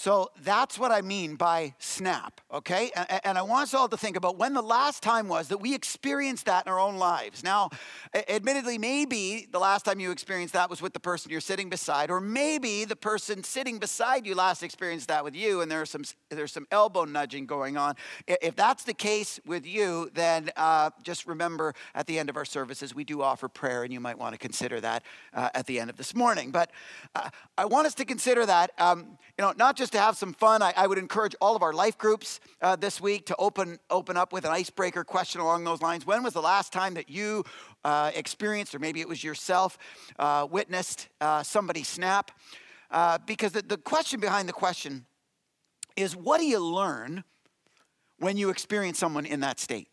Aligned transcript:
So 0.00 0.30
that's 0.42 0.78
what 0.78 0.90
I 0.90 1.02
mean 1.02 1.34
by 1.34 1.74
snap, 1.78 2.40
okay? 2.50 2.90
And, 3.22 3.36
I 3.36 3.42
want 3.42 3.64
us 3.64 3.74
all 3.74 3.86
to 3.86 3.98
think 3.98 4.16
about 4.16 4.38
when 4.38 4.54
the 4.54 4.62
last 4.62 5.02
time 5.02 5.28
was 5.28 5.48
that 5.48 5.58
we 5.58 5.74
experienced 5.74 6.46
that 6.46 6.64
in 6.64 6.72
our 6.72 6.80
own 6.80 6.96
lives. 6.96 7.44
Now, 7.44 7.68
admittedly, 8.14 8.78
maybe 8.78 9.46
the 9.52 9.58
last 9.58 9.84
time 9.84 10.00
you 10.00 10.10
experienced 10.10 10.54
that 10.54 10.70
was 10.70 10.80
with 10.80 10.94
the 10.94 11.00
person 11.00 11.30
you're 11.30 11.42
sitting 11.42 11.68
beside, 11.68 12.10
or 12.10 12.18
maybe 12.18 12.86
the 12.86 12.96
person 12.96 13.44
sitting 13.44 13.78
beside 13.78 14.24
you 14.24 14.34
last 14.34 14.62
experienced 14.62 15.08
that 15.08 15.22
with 15.22 15.36
you, 15.36 15.60
and 15.60 15.70
there's 15.70 15.90
some 15.90 16.04
there's 16.30 16.52
some 16.52 16.66
elbow 16.70 17.04
nudging 17.04 17.44
going 17.44 17.76
on. 17.76 17.94
If 18.26 18.56
that's 18.56 18.84
the 18.84 18.94
case 18.94 19.38
with 19.44 19.66
you, 19.66 20.10
then 20.14 20.50
uh, 20.56 20.90
just 21.02 21.26
remember 21.26 21.74
at 21.94 22.06
the 22.06 22.18
end 22.18 22.30
of 22.30 22.38
our 22.38 22.46
services 22.46 22.94
we 22.94 23.04
do 23.04 23.20
offer 23.20 23.48
prayer, 23.48 23.84
and 23.84 23.92
you 23.92 24.00
might 24.00 24.18
want 24.18 24.32
to 24.32 24.38
consider 24.38 24.80
that 24.80 25.02
uh, 25.34 25.50
at 25.52 25.66
the 25.66 25.78
end 25.78 25.90
of 25.90 25.98
this 25.98 26.14
morning. 26.14 26.52
But 26.52 26.70
uh, 27.14 27.28
I 27.58 27.66
want 27.66 27.86
us 27.86 27.94
to 27.96 28.06
consider 28.06 28.46
that, 28.46 28.70
um, 28.78 29.18
you 29.36 29.44
know, 29.44 29.52
not 29.58 29.76
just 29.76 29.89
just 29.90 29.98
to 30.00 30.06
have 30.06 30.16
some 30.16 30.32
fun, 30.32 30.62
I, 30.62 30.72
I 30.76 30.86
would 30.86 30.98
encourage 30.98 31.34
all 31.40 31.56
of 31.56 31.64
our 31.64 31.72
life 31.72 31.98
groups 31.98 32.38
uh, 32.62 32.76
this 32.76 33.00
week 33.00 33.26
to 33.26 33.36
open, 33.40 33.80
open 33.90 34.16
up 34.16 34.32
with 34.32 34.44
an 34.44 34.52
icebreaker 34.52 35.02
question 35.02 35.40
along 35.40 35.64
those 35.64 35.82
lines. 35.82 36.06
When 36.06 36.22
was 36.22 36.32
the 36.32 36.40
last 36.40 36.72
time 36.72 36.94
that 36.94 37.10
you 37.10 37.44
uh, 37.84 38.12
experienced, 38.14 38.72
or 38.72 38.78
maybe 38.78 39.00
it 39.00 39.08
was 39.08 39.24
yourself, 39.24 39.78
uh, 40.20 40.46
witnessed 40.48 41.08
uh, 41.20 41.42
somebody 41.42 41.82
snap? 41.82 42.30
Uh, 42.92 43.18
because 43.26 43.50
the, 43.50 43.62
the 43.62 43.78
question 43.78 44.20
behind 44.20 44.48
the 44.48 44.52
question 44.52 45.06
is 45.96 46.14
what 46.14 46.38
do 46.38 46.46
you 46.46 46.60
learn 46.60 47.24
when 48.20 48.36
you 48.36 48.50
experience 48.50 48.96
someone 48.96 49.26
in 49.26 49.40
that 49.40 49.58
state? 49.58 49.88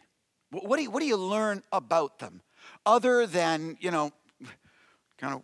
What 0.51 0.77
do 0.77 0.83
you, 0.83 0.91
what 0.91 0.99
do 0.99 1.07
you 1.07 1.17
learn 1.17 1.63
about 1.71 2.19
them 2.19 2.41
other 2.85 3.25
than, 3.25 3.77
you 3.79 3.89
know, 3.89 4.11
kind 5.17 5.33
of 5.33 5.41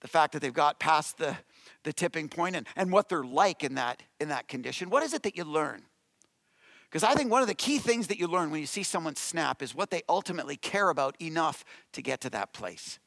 the 0.00 0.08
fact 0.08 0.32
that 0.32 0.42
they've 0.42 0.52
got 0.52 0.80
past 0.80 1.18
the 1.18 1.36
the 1.84 1.92
tipping 1.92 2.28
point 2.28 2.56
and, 2.56 2.66
and 2.76 2.92
what 2.92 3.08
they're 3.08 3.24
like 3.24 3.64
in 3.64 3.74
that, 3.74 4.02
in 4.20 4.28
that 4.28 4.48
condition. 4.48 4.90
What 4.90 5.02
is 5.02 5.12
it 5.12 5.22
that 5.22 5.36
you 5.36 5.44
learn? 5.44 5.82
Because 6.90 7.04
I 7.04 7.14
think 7.14 7.30
one 7.30 7.42
of 7.42 7.48
the 7.48 7.54
key 7.54 7.78
things 7.78 8.06
that 8.06 8.18
you 8.18 8.26
learn 8.26 8.50
when 8.50 8.60
you 8.60 8.66
see 8.66 8.82
someone 8.82 9.14
snap 9.14 9.62
is 9.62 9.74
what 9.74 9.90
they 9.90 10.02
ultimately 10.08 10.56
care 10.56 10.88
about 10.88 11.16
enough 11.20 11.64
to 11.92 12.02
get 12.02 12.20
to 12.22 12.30
that 12.30 12.52
place. 12.52 12.98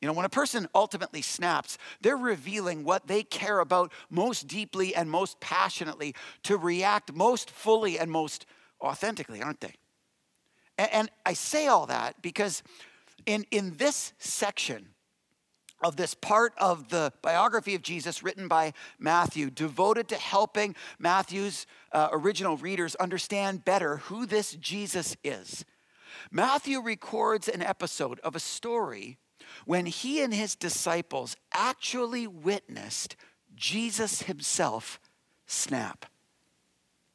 You 0.00 0.08
know, 0.08 0.14
when 0.14 0.24
a 0.24 0.30
person 0.30 0.66
ultimately 0.74 1.22
snaps, 1.22 1.78
they're 2.00 2.16
revealing 2.16 2.84
what 2.84 3.06
they 3.06 3.22
care 3.22 3.60
about 3.60 3.92
most 4.10 4.48
deeply 4.48 4.94
and 4.94 5.08
most 5.08 5.38
passionately 5.40 6.14
to 6.42 6.56
react 6.56 7.12
most 7.12 7.50
fully 7.50 7.98
and 7.98 8.10
most 8.10 8.44
authentically, 8.80 9.40
aren't 9.42 9.60
they? 9.60 9.74
And, 10.76 10.92
and 10.92 11.10
I 11.24 11.34
say 11.34 11.68
all 11.68 11.86
that 11.86 12.20
because 12.20 12.64
in, 13.26 13.44
in 13.52 13.76
this 13.76 14.12
section, 14.18 14.88
of 15.82 15.96
this 15.96 16.14
part 16.14 16.52
of 16.58 16.88
the 16.88 17.12
biography 17.22 17.74
of 17.74 17.82
Jesus 17.82 18.22
written 18.22 18.48
by 18.48 18.72
Matthew, 18.98 19.50
devoted 19.50 20.08
to 20.08 20.16
helping 20.16 20.74
Matthew's 20.98 21.66
uh, 21.92 22.08
original 22.12 22.56
readers 22.56 22.94
understand 22.96 23.64
better 23.64 23.98
who 23.98 24.26
this 24.26 24.52
Jesus 24.52 25.16
is. 25.24 25.64
Matthew 26.30 26.80
records 26.80 27.48
an 27.48 27.62
episode 27.62 28.20
of 28.20 28.36
a 28.36 28.40
story 28.40 29.18
when 29.64 29.86
he 29.86 30.22
and 30.22 30.32
his 30.32 30.54
disciples 30.54 31.36
actually 31.52 32.26
witnessed 32.26 33.16
Jesus 33.54 34.22
himself 34.22 35.00
snap. 35.46 36.06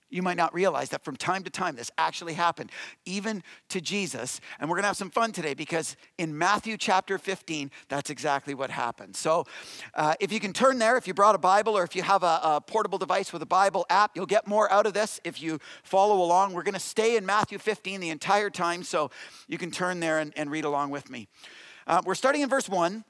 You 0.09 0.21
might 0.21 0.37
not 0.37 0.53
realize 0.53 0.89
that 0.89 1.03
from 1.03 1.17
time 1.17 1.43
to 1.43 1.49
time 1.49 1.75
this 1.75 1.91
actually 1.97 2.33
happened, 2.33 2.71
even 3.05 3.43
to 3.69 3.81
Jesus. 3.81 4.39
And 4.59 4.69
we're 4.69 4.77
going 4.77 4.83
to 4.83 4.87
have 4.87 4.97
some 4.97 5.09
fun 5.09 5.33
today 5.33 5.53
because 5.53 5.97
in 6.17 6.37
Matthew 6.37 6.77
chapter 6.77 7.17
15, 7.17 7.71
that's 7.89 8.09
exactly 8.09 8.53
what 8.53 8.69
happened. 8.69 9.17
So 9.17 9.45
uh, 9.93 10.13
if 10.21 10.31
you 10.31 10.39
can 10.39 10.53
turn 10.53 10.79
there, 10.79 10.95
if 10.95 11.07
you 11.07 11.13
brought 11.13 11.35
a 11.35 11.39
Bible 11.39 11.77
or 11.77 11.83
if 11.83 11.93
you 11.93 12.03
have 12.03 12.23
a, 12.23 12.39
a 12.41 12.61
portable 12.65 12.97
device 12.97 13.33
with 13.33 13.41
a 13.41 13.47
Bible 13.47 13.85
app, 13.89 14.11
you'll 14.15 14.25
get 14.25 14.47
more 14.47 14.71
out 14.71 14.85
of 14.85 14.93
this 14.93 15.19
if 15.25 15.41
you 15.41 15.59
follow 15.83 16.23
along. 16.23 16.53
We're 16.53 16.63
going 16.63 16.73
to 16.73 16.79
stay 16.79 17.17
in 17.17 17.25
Matthew 17.25 17.57
15 17.57 17.99
the 17.99 18.09
entire 18.09 18.49
time, 18.49 18.83
so 18.83 19.11
you 19.47 19.57
can 19.57 19.71
turn 19.71 19.99
there 19.99 20.19
and, 20.19 20.31
and 20.37 20.49
read 20.49 20.63
along 20.63 20.91
with 20.91 21.09
me. 21.09 21.27
Uh, 21.85 22.01
we're 22.05 22.15
starting 22.15 22.41
in 22.41 22.49
verse 22.49 22.69
1, 22.69 23.03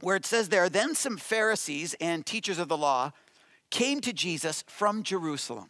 where 0.00 0.16
it 0.16 0.24
says 0.24 0.48
there, 0.48 0.68
Then 0.70 0.94
some 0.94 1.18
Pharisees 1.18 1.94
and 2.00 2.24
teachers 2.24 2.58
of 2.58 2.68
the 2.68 2.76
law 2.76 3.12
came 3.70 4.00
to 4.00 4.12
Jesus 4.12 4.64
from 4.66 5.02
Jerusalem. 5.02 5.68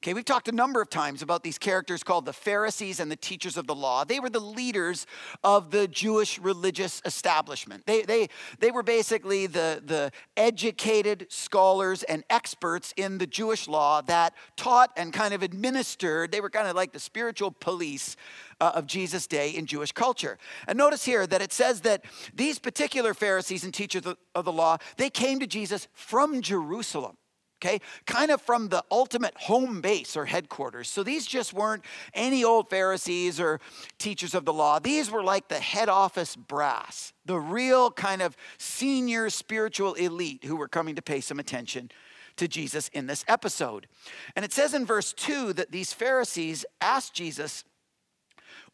Okay, 0.00 0.14
we've 0.14 0.24
talked 0.24 0.46
a 0.46 0.52
number 0.52 0.80
of 0.80 0.88
times 0.88 1.22
about 1.22 1.42
these 1.42 1.58
characters 1.58 2.04
called 2.04 2.24
the 2.24 2.32
Pharisees 2.32 3.00
and 3.00 3.10
the 3.10 3.16
teachers 3.16 3.56
of 3.56 3.66
the 3.66 3.74
law. 3.74 4.04
They 4.04 4.20
were 4.20 4.30
the 4.30 4.38
leaders 4.38 5.08
of 5.42 5.72
the 5.72 5.88
Jewish 5.88 6.38
religious 6.38 7.02
establishment. 7.04 7.84
They, 7.84 8.02
they, 8.02 8.28
they 8.60 8.70
were 8.70 8.84
basically 8.84 9.48
the, 9.48 9.82
the 9.84 10.12
educated 10.36 11.26
scholars 11.30 12.04
and 12.04 12.22
experts 12.30 12.94
in 12.96 13.18
the 13.18 13.26
Jewish 13.26 13.66
law 13.66 14.00
that 14.02 14.34
taught 14.54 14.92
and 14.96 15.12
kind 15.12 15.34
of 15.34 15.42
administered, 15.42 16.30
they 16.30 16.40
were 16.40 16.50
kind 16.50 16.68
of 16.68 16.76
like 16.76 16.92
the 16.92 17.00
spiritual 17.00 17.50
police 17.50 18.14
uh, 18.60 18.70
of 18.76 18.86
Jesus' 18.86 19.26
day 19.26 19.50
in 19.50 19.66
Jewish 19.66 19.90
culture. 19.90 20.38
And 20.68 20.78
notice 20.78 21.04
here 21.04 21.26
that 21.26 21.42
it 21.42 21.52
says 21.52 21.80
that 21.80 22.04
these 22.32 22.60
particular 22.60 23.14
Pharisees 23.14 23.64
and 23.64 23.74
teachers 23.74 24.04
of 24.36 24.44
the 24.44 24.52
law, 24.52 24.76
they 24.96 25.10
came 25.10 25.40
to 25.40 25.46
Jesus 25.48 25.88
from 25.92 26.40
Jerusalem 26.40 27.16
okay? 27.62 27.80
Kind 28.06 28.30
of 28.30 28.40
from 28.40 28.68
the 28.68 28.84
ultimate 28.90 29.36
home 29.36 29.80
base 29.80 30.16
or 30.16 30.24
headquarters. 30.24 30.88
So 30.88 31.02
these 31.02 31.26
just 31.26 31.52
weren't 31.52 31.84
any 32.14 32.44
old 32.44 32.70
Pharisees 32.70 33.40
or 33.40 33.60
teachers 33.98 34.34
of 34.34 34.44
the 34.44 34.52
law. 34.52 34.78
These 34.78 35.10
were 35.10 35.22
like 35.22 35.48
the 35.48 35.60
head 35.60 35.88
office 35.88 36.36
brass, 36.36 37.12
the 37.24 37.38
real 37.38 37.90
kind 37.90 38.22
of 38.22 38.36
senior 38.58 39.30
spiritual 39.30 39.94
elite 39.94 40.44
who 40.44 40.56
were 40.56 40.68
coming 40.68 40.94
to 40.96 41.02
pay 41.02 41.20
some 41.20 41.38
attention 41.38 41.90
to 42.36 42.48
Jesus 42.48 42.88
in 42.88 43.06
this 43.06 43.24
episode. 43.26 43.88
And 44.36 44.44
it 44.44 44.52
says 44.52 44.72
in 44.72 44.86
verse 44.86 45.12
2 45.12 45.52
that 45.54 45.72
these 45.72 45.92
Pharisees 45.92 46.64
asked 46.80 47.14
Jesus, 47.14 47.64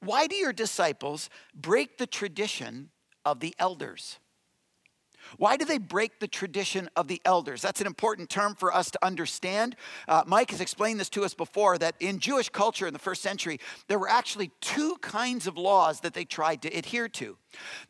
Why 0.00 0.26
do 0.26 0.36
your 0.36 0.52
disciples 0.52 1.30
break 1.54 1.96
the 1.96 2.06
tradition 2.06 2.90
of 3.24 3.40
the 3.40 3.54
elders? 3.58 4.18
Why 5.36 5.56
do 5.56 5.64
they 5.64 5.78
break 5.78 6.20
the 6.20 6.28
tradition 6.28 6.88
of 6.96 7.08
the 7.08 7.20
elders? 7.24 7.62
That's 7.62 7.80
an 7.80 7.86
important 7.86 8.30
term 8.30 8.54
for 8.54 8.74
us 8.74 8.90
to 8.90 9.04
understand. 9.04 9.76
Uh, 10.08 10.22
Mike 10.26 10.50
has 10.50 10.60
explained 10.60 11.00
this 11.00 11.08
to 11.10 11.24
us 11.24 11.34
before 11.34 11.78
that 11.78 11.94
in 12.00 12.18
Jewish 12.18 12.48
culture 12.48 12.86
in 12.86 12.92
the 12.92 12.98
first 12.98 13.22
century, 13.22 13.60
there 13.88 13.98
were 13.98 14.08
actually 14.08 14.50
two 14.60 14.96
kinds 15.00 15.46
of 15.46 15.56
laws 15.56 16.00
that 16.00 16.14
they 16.14 16.24
tried 16.24 16.62
to 16.62 16.68
adhere 16.68 17.08
to. 17.08 17.36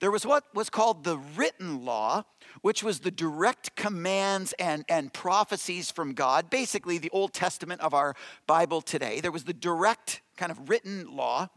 There 0.00 0.10
was 0.10 0.26
what 0.26 0.44
was 0.54 0.70
called 0.70 1.04
the 1.04 1.18
written 1.36 1.84
law, 1.84 2.24
which 2.62 2.82
was 2.82 3.00
the 3.00 3.10
direct 3.10 3.76
commands 3.76 4.52
and, 4.58 4.84
and 4.88 5.12
prophecies 5.12 5.90
from 5.90 6.14
God, 6.14 6.50
basically 6.50 6.98
the 6.98 7.10
Old 7.10 7.32
Testament 7.32 7.80
of 7.80 7.94
our 7.94 8.14
Bible 8.46 8.80
today. 8.80 9.20
There 9.20 9.32
was 9.32 9.44
the 9.44 9.52
direct 9.52 10.20
kind 10.36 10.50
of 10.52 10.68
written 10.68 11.14
law. 11.14 11.48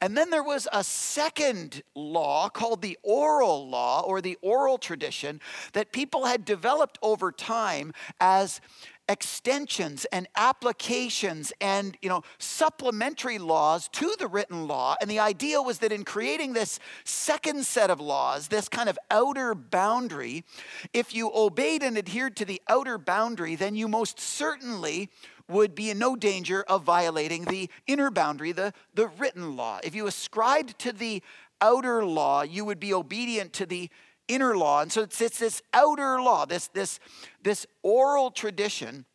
And 0.00 0.16
then 0.16 0.30
there 0.30 0.42
was 0.42 0.68
a 0.72 0.84
second 0.84 1.82
law 1.94 2.48
called 2.48 2.82
the 2.82 2.98
oral 3.02 3.68
law 3.68 4.02
or 4.02 4.20
the 4.20 4.38
oral 4.42 4.78
tradition 4.78 5.40
that 5.72 5.92
people 5.92 6.26
had 6.26 6.44
developed 6.44 6.98
over 7.02 7.32
time 7.32 7.92
as 8.20 8.60
extensions 9.08 10.04
and 10.12 10.28
applications 10.36 11.52
and 11.60 11.96
you 12.02 12.08
know 12.08 12.22
supplementary 12.38 13.38
laws 13.38 13.88
to 13.88 14.14
the 14.18 14.26
written 14.26 14.68
law. 14.68 14.96
And 15.00 15.10
the 15.10 15.18
idea 15.18 15.62
was 15.62 15.78
that 15.78 15.92
in 15.92 16.04
creating 16.04 16.52
this 16.52 16.78
second 17.04 17.64
set 17.64 17.90
of 17.90 18.00
laws 18.00 18.48
this 18.48 18.68
kind 18.68 18.88
of 18.88 18.98
outer 19.10 19.54
boundary 19.54 20.44
if 20.92 21.14
you 21.14 21.30
obeyed 21.34 21.82
and 21.82 21.96
adhered 21.96 22.36
to 22.36 22.44
the 22.44 22.60
outer 22.68 22.98
boundary 22.98 23.56
then 23.56 23.74
you 23.74 23.88
most 23.88 24.20
certainly 24.20 25.08
would 25.48 25.74
be 25.74 25.90
in 25.90 25.98
no 25.98 26.14
danger 26.14 26.62
of 26.68 26.82
violating 26.82 27.44
the 27.44 27.70
inner 27.86 28.10
boundary, 28.10 28.52
the, 28.52 28.72
the 28.94 29.08
written 29.08 29.56
law. 29.56 29.80
If 29.82 29.94
you 29.94 30.06
ascribed 30.06 30.78
to 30.80 30.92
the 30.92 31.22
outer 31.60 32.04
law, 32.04 32.42
you 32.42 32.64
would 32.64 32.78
be 32.78 32.92
obedient 32.92 33.52
to 33.54 33.66
the 33.66 33.90
inner 34.28 34.56
law. 34.56 34.82
And 34.82 34.92
so 34.92 35.02
it's, 35.02 35.20
it's 35.20 35.38
this 35.38 35.62
outer 35.72 36.20
law, 36.20 36.44
this, 36.44 36.68
this, 36.68 37.00
this 37.42 37.66
oral 37.82 38.30
tradition 38.30 39.06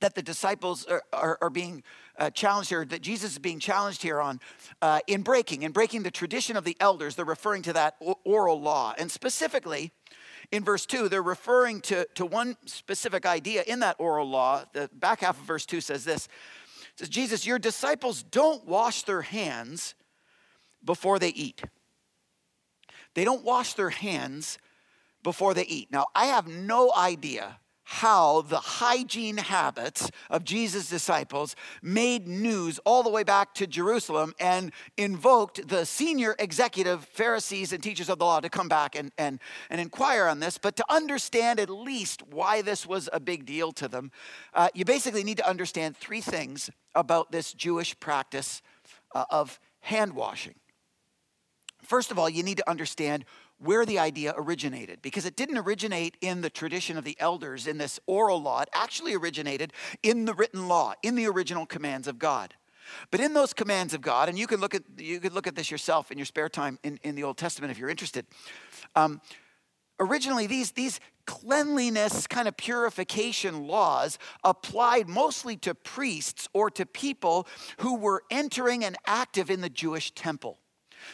that 0.00 0.14
the 0.14 0.22
disciples 0.22 0.86
are, 0.86 1.02
are, 1.12 1.38
are 1.40 1.50
being 1.50 1.82
uh, 2.18 2.30
challenged 2.30 2.70
here, 2.70 2.84
that 2.84 3.02
Jesus 3.02 3.32
is 3.32 3.38
being 3.38 3.58
challenged 3.58 4.02
here 4.02 4.20
on 4.20 4.40
uh, 4.80 5.00
in 5.06 5.22
breaking, 5.22 5.62
in 5.62 5.72
breaking 5.72 6.02
the 6.02 6.10
tradition 6.10 6.56
of 6.56 6.64
the 6.64 6.76
elders. 6.80 7.14
They're 7.14 7.24
referring 7.24 7.62
to 7.62 7.72
that 7.74 7.96
oral 8.24 8.60
law. 8.60 8.94
And 8.96 9.10
specifically, 9.10 9.92
in 10.50 10.64
verse 10.64 10.86
2, 10.86 11.08
they're 11.08 11.22
referring 11.22 11.80
to, 11.82 12.06
to 12.14 12.24
one 12.24 12.56
specific 12.64 13.26
idea 13.26 13.62
in 13.66 13.80
that 13.80 13.96
oral 13.98 14.28
law. 14.28 14.64
The 14.72 14.88
back 14.92 15.20
half 15.20 15.38
of 15.38 15.44
verse 15.44 15.66
2 15.66 15.80
says 15.80 16.04
this 16.04 16.28
says, 16.96 17.08
Jesus, 17.08 17.46
your 17.46 17.60
disciples 17.60 18.24
don't 18.24 18.66
wash 18.66 19.02
their 19.02 19.22
hands 19.22 19.94
before 20.84 21.20
they 21.20 21.28
eat. 21.28 21.62
They 23.14 23.24
don't 23.24 23.44
wash 23.44 23.74
their 23.74 23.90
hands 23.90 24.58
before 25.22 25.54
they 25.54 25.64
eat. 25.64 25.92
Now, 25.92 26.06
I 26.14 26.26
have 26.26 26.48
no 26.48 26.92
idea 26.92 27.60
how 27.90 28.42
the 28.42 28.58
hygiene 28.58 29.38
habits 29.38 30.10
of 30.28 30.44
Jesus' 30.44 30.90
disciples 30.90 31.56
made 31.80 32.28
news 32.28 32.78
all 32.84 33.02
the 33.02 33.08
way 33.08 33.22
back 33.22 33.54
to 33.54 33.66
Jerusalem 33.66 34.34
and 34.38 34.72
invoked 34.98 35.66
the 35.66 35.86
senior 35.86 36.36
executive 36.38 37.06
Pharisees 37.06 37.72
and 37.72 37.82
teachers 37.82 38.10
of 38.10 38.18
the 38.18 38.26
law 38.26 38.40
to 38.40 38.50
come 38.50 38.68
back 38.68 38.94
and, 38.94 39.10
and, 39.16 39.40
and 39.70 39.80
inquire 39.80 40.26
on 40.26 40.38
this. 40.38 40.58
But 40.58 40.76
to 40.76 40.84
understand 40.90 41.58
at 41.58 41.70
least 41.70 42.22
why 42.30 42.60
this 42.60 42.86
was 42.86 43.08
a 43.10 43.20
big 43.20 43.46
deal 43.46 43.72
to 43.72 43.88
them, 43.88 44.10
uh, 44.52 44.68
you 44.74 44.84
basically 44.84 45.24
need 45.24 45.38
to 45.38 45.48
understand 45.48 45.96
three 45.96 46.20
things 46.20 46.68
about 46.94 47.32
this 47.32 47.54
Jewish 47.54 47.98
practice 47.98 48.60
uh, 49.14 49.24
of 49.30 49.58
hand 49.80 50.12
washing. 50.12 50.56
First 51.82 52.10
of 52.10 52.18
all, 52.18 52.28
you 52.28 52.42
need 52.42 52.58
to 52.58 52.68
understand 52.68 53.24
where 53.58 53.84
the 53.84 53.98
idea 53.98 54.34
originated 54.36 55.02
because 55.02 55.26
it 55.26 55.36
didn't 55.36 55.58
originate 55.58 56.16
in 56.20 56.40
the 56.40 56.50
tradition 56.50 56.96
of 56.96 57.04
the 57.04 57.16
elders 57.18 57.66
in 57.66 57.78
this 57.78 57.98
oral 58.06 58.40
law. 58.40 58.60
It 58.60 58.68
actually 58.72 59.14
originated 59.14 59.72
in 60.02 60.24
the 60.24 60.34
written 60.34 60.68
law, 60.68 60.94
in 61.02 61.16
the 61.16 61.26
original 61.26 61.66
commands 61.66 62.06
of 62.06 62.18
God. 62.18 62.54
But 63.10 63.20
in 63.20 63.34
those 63.34 63.52
commands 63.52 63.94
of 63.94 64.00
God, 64.00 64.28
and 64.28 64.38
you 64.38 64.46
can 64.46 64.60
look 64.60 64.74
at 64.74 64.82
you 64.96 65.20
could 65.20 65.32
look 65.32 65.46
at 65.46 65.54
this 65.54 65.70
yourself 65.70 66.10
in 66.10 66.18
your 66.18 66.24
spare 66.24 66.48
time 66.48 66.78
in, 66.82 66.98
in 67.02 67.14
the 67.16 67.24
Old 67.24 67.36
Testament 67.36 67.70
if 67.70 67.78
you're 67.78 67.90
interested. 67.90 68.24
Um, 68.94 69.20
originally, 70.00 70.46
these 70.46 70.72
these 70.72 71.00
cleanliness 71.26 72.26
kind 72.26 72.48
of 72.48 72.56
purification 72.56 73.66
laws 73.66 74.18
applied 74.42 75.06
mostly 75.06 75.58
to 75.58 75.74
priests 75.74 76.48
or 76.54 76.70
to 76.70 76.86
people 76.86 77.46
who 77.80 77.96
were 77.96 78.22
entering 78.30 78.84
and 78.84 78.96
active 79.06 79.50
in 79.50 79.60
the 79.60 79.68
Jewish 79.68 80.10
temple. 80.12 80.58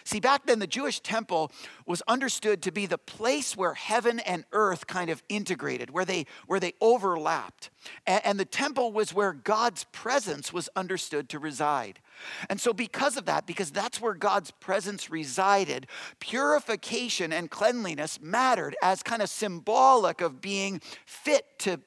See, 0.02 0.20
back 0.20 0.46
then, 0.46 0.58
the 0.58 0.66
Jewish 0.66 1.00
temple 1.00 1.52
was 1.86 2.02
understood 2.08 2.62
to 2.62 2.72
be 2.72 2.86
the 2.86 2.98
place 2.98 3.56
where 3.56 3.74
heaven 3.74 4.18
and 4.20 4.44
earth 4.52 4.86
kind 4.86 5.10
of 5.10 5.22
integrated, 5.28 5.90
where 5.90 6.04
they, 6.04 6.26
where 6.46 6.60
they 6.60 6.74
overlapped. 6.80 7.70
And, 8.06 8.24
and 8.24 8.40
the 8.40 8.44
temple 8.44 8.92
was 8.92 9.14
where 9.14 9.32
God's 9.32 9.84
presence 9.92 10.52
was 10.52 10.68
understood 10.74 11.28
to 11.30 11.38
reside. 11.38 12.00
And 12.48 12.60
so, 12.60 12.72
because 12.72 13.16
of 13.16 13.26
that, 13.26 13.46
because 13.46 13.70
that's 13.70 14.00
where 14.00 14.14
God's 14.14 14.50
presence 14.50 15.10
resided, 15.10 15.86
purification 16.20 17.32
and 17.32 17.50
cleanliness 17.50 18.20
mattered 18.20 18.76
as 18.82 19.02
kind 19.02 19.22
of 19.22 19.28
symbolic 19.28 20.20
of 20.20 20.40
being 20.40 20.80
fit 21.06 21.58
to 21.60 21.80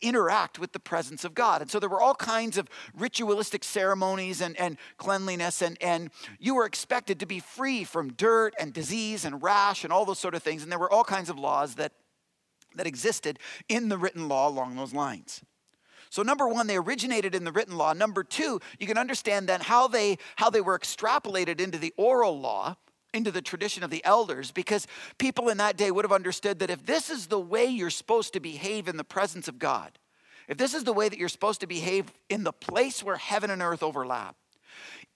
interact 0.00 0.58
with 0.58 0.72
the 0.72 0.80
presence 0.80 1.24
of 1.24 1.34
God. 1.34 1.62
And 1.62 1.70
so 1.70 1.78
there 1.80 1.88
were 1.88 2.00
all 2.00 2.14
kinds 2.14 2.58
of 2.58 2.68
ritualistic 2.94 3.64
ceremonies 3.64 4.40
and, 4.40 4.58
and 4.58 4.76
cleanliness, 4.96 5.62
and, 5.62 5.76
and 5.80 6.10
you 6.38 6.54
were 6.54 6.66
expected 6.66 7.20
to 7.20 7.26
be 7.26 7.40
free 7.40 7.84
from 7.84 8.12
dirt 8.12 8.54
and 8.58 8.72
disease 8.72 9.24
and 9.24 9.42
rash 9.42 9.84
and 9.84 9.92
all 9.92 10.04
those 10.04 10.18
sort 10.18 10.34
of 10.34 10.42
things. 10.42 10.62
And 10.62 10.70
there 10.70 10.78
were 10.78 10.92
all 10.92 11.04
kinds 11.04 11.30
of 11.30 11.38
laws 11.38 11.76
that, 11.76 11.92
that 12.74 12.86
existed 12.86 13.38
in 13.68 13.88
the 13.88 13.98
written 13.98 14.28
law 14.28 14.48
along 14.48 14.76
those 14.76 14.94
lines. 14.94 15.42
So 16.10 16.22
number 16.22 16.48
one, 16.48 16.66
they 16.66 16.76
originated 16.76 17.34
in 17.34 17.44
the 17.44 17.52
written 17.52 17.76
law. 17.76 17.92
Number 17.92 18.22
two, 18.22 18.60
you 18.78 18.86
can 18.86 18.96
understand 18.96 19.48
then 19.48 19.60
how 19.60 19.88
they 19.88 20.18
how 20.36 20.50
they 20.50 20.60
were 20.60 20.78
extrapolated 20.78 21.60
into 21.60 21.78
the 21.78 21.92
oral 21.96 22.38
law 22.38 22.76
into 23.14 23.30
the 23.30 23.42
tradition 23.42 23.82
of 23.82 23.90
the 23.90 24.04
elders 24.04 24.50
because 24.50 24.86
people 25.18 25.48
in 25.48 25.58
that 25.58 25.76
day 25.76 25.90
would 25.90 26.04
have 26.04 26.12
understood 26.12 26.58
that 26.58 26.70
if 26.70 26.84
this 26.84 27.10
is 27.10 27.26
the 27.26 27.40
way 27.40 27.66
you're 27.66 27.90
supposed 27.90 28.32
to 28.34 28.40
behave 28.40 28.88
in 28.88 28.96
the 28.96 29.04
presence 29.04 29.48
of 29.48 29.58
God, 29.58 29.98
if 30.48 30.58
this 30.58 30.74
is 30.74 30.84
the 30.84 30.92
way 30.92 31.08
that 31.08 31.18
you're 31.18 31.28
supposed 31.28 31.60
to 31.60 31.66
behave 31.66 32.12
in 32.28 32.44
the 32.44 32.52
place 32.52 33.02
where 33.02 33.16
heaven 33.16 33.50
and 33.50 33.62
earth 33.62 33.82
overlap, 33.82 34.36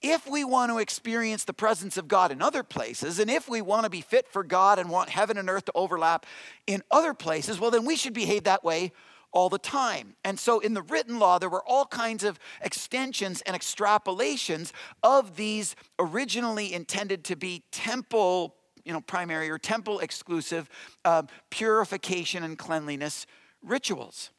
if 0.01 0.27
we 0.27 0.43
want 0.43 0.71
to 0.71 0.79
experience 0.79 1.43
the 1.43 1.53
presence 1.53 1.95
of 1.95 2.07
God 2.07 2.31
in 2.31 2.41
other 2.41 2.63
places, 2.63 3.19
and 3.19 3.29
if 3.29 3.47
we 3.47 3.61
want 3.61 3.83
to 3.83 3.89
be 3.89 4.01
fit 4.01 4.27
for 4.27 4.43
God 4.43 4.79
and 4.79 4.89
want 4.89 5.09
heaven 5.09 5.37
and 5.37 5.49
earth 5.49 5.65
to 5.65 5.71
overlap 5.75 6.25
in 6.65 6.81
other 6.89 7.13
places, 7.13 7.59
well, 7.59 7.71
then 7.71 7.85
we 7.85 7.95
should 7.95 8.13
behave 8.13 8.45
that 8.45 8.63
way 8.63 8.91
all 9.31 9.49
the 9.49 9.57
time. 9.57 10.15
And 10.23 10.39
so 10.39 10.59
in 10.59 10.73
the 10.73 10.81
written 10.81 11.19
law, 11.19 11.39
there 11.39 11.49
were 11.49 11.63
all 11.65 11.85
kinds 11.85 12.23
of 12.23 12.39
extensions 12.61 13.41
and 13.41 13.55
extrapolations 13.55 14.71
of 15.03 15.35
these 15.35 15.75
originally 15.99 16.73
intended 16.73 17.23
to 17.25 17.35
be 17.35 17.63
temple, 17.71 18.55
you 18.83 18.93
know, 18.93 19.01
primary 19.01 19.49
or 19.49 19.57
temple 19.57 19.99
exclusive 19.99 20.69
uh, 21.05 21.23
purification 21.49 22.43
and 22.43 22.57
cleanliness 22.57 23.25
rituals. 23.63 24.31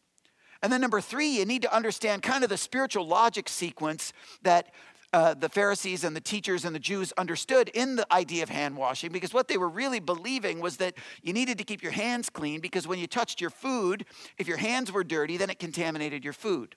And 0.63 0.73
then 0.73 0.81
number 0.81 1.01
three, 1.01 1.39
you 1.39 1.45
need 1.45 1.63
to 1.63 1.75
understand 1.75 2.23
kind 2.23 2.45
of 2.45 2.51
the 2.51 2.57
spiritual 2.57 3.07
logic 3.07 3.49
sequence 3.49 4.13
that 4.43 4.73
uh, 5.13 5.35
the 5.35 5.49
Pharisees 5.49 6.05
and 6.05 6.17
the 6.17 6.21
teachers 6.21 6.65
and 6.65 6.75
the 6.75 6.81
Jews 6.81 7.13
understood 7.19 7.69
in 7.75 7.97
the 7.97 8.13
idea 8.13 8.43
of 8.43 8.49
hand 8.49 8.77
washing 8.77 9.13
because 9.13 9.35
what 9.35 9.49
they 9.49 9.59
were 9.59 9.69
really 9.69 10.01
believing 10.01 10.61
was 10.61 10.79
that 10.79 10.95
you 11.23 11.33
needed 11.33 11.59
to 11.59 11.65
keep 11.65 11.83
your 11.83 11.93
hands 11.93 12.31
clean 12.31 12.61
because 12.61 12.87
when 12.87 12.99
you 12.99 13.07
touched 13.07 13.41
your 13.41 13.51
food, 13.51 14.07
if 14.39 14.49
your 14.49 14.57
hands 14.57 14.91
were 14.91 15.05
dirty, 15.05 15.37
then 15.37 15.51
it 15.51 15.59
contaminated 15.59 16.25
your 16.25 16.33
food. 16.33 16.77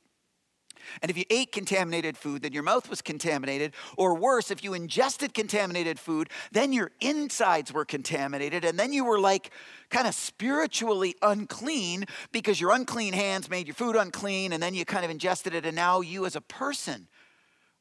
And 1.02 1.10
if 1.10 1.18
you 1.18 1.24
ate 1.30 1.52
contaminated 1.52 2.18
food, 2.18 2.42
then 2.42 2.52
your 2.52 2.62
mouth 2.62 2.90
was 2.90 3.02
contaminated. 3.02 3.74
Or 3.98 4.16
worse, 4.16 4.52
if 4.52 4.64
you 4.64 4.74
ingested 4.74 5.34
contaminated 5.34 6.00
food, 6.00 6.30
then 6.52 6.74
your 6.74 6.92
insides 7.02 7.74
were 7.74 7.86
contaminated. 7.86 8.66
And 8.66 8.78
then 8.78 8.94
you 8.94 9.06
were 9.06 9.20
like 9.20 9.52
kind 9.90 10.08
of 10.08 10.14
spiritually 10.14 11.16
unclean 11.22 12.06
because 12.32 12.60
your 12.60 12.72
unclean 12.72 13.14
hands 13.14 13.50
made 13.50 13.68
your 13.68 13.76
food 13.76 13.96
unclean. 13.96 14.54
And 14.54 14.62
then 14.62 14.74
you 14.74 14.86
kind 14.86 15.06
of 15.06 15.12
ingested 15.12 15.54
it. 15.54 15.66
And 15.66 15.76
now 15.76 16.02
you 16.02 16.26
as 16.26 16.36
a 16.36 16.42
person 16.42 17.08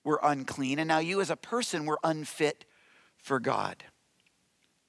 were 0.04 0.20
unclean, 0.22 0.78
and 0.78 0.88
now 0.88 0.98
you 0.98 1.20
as 1.20 1.30
a 1.30 1.36
person 1.36 1.86
were 1.86 1.98
unfit 2.04 2.64
for 3.16 3.40
God. 3.40 3.82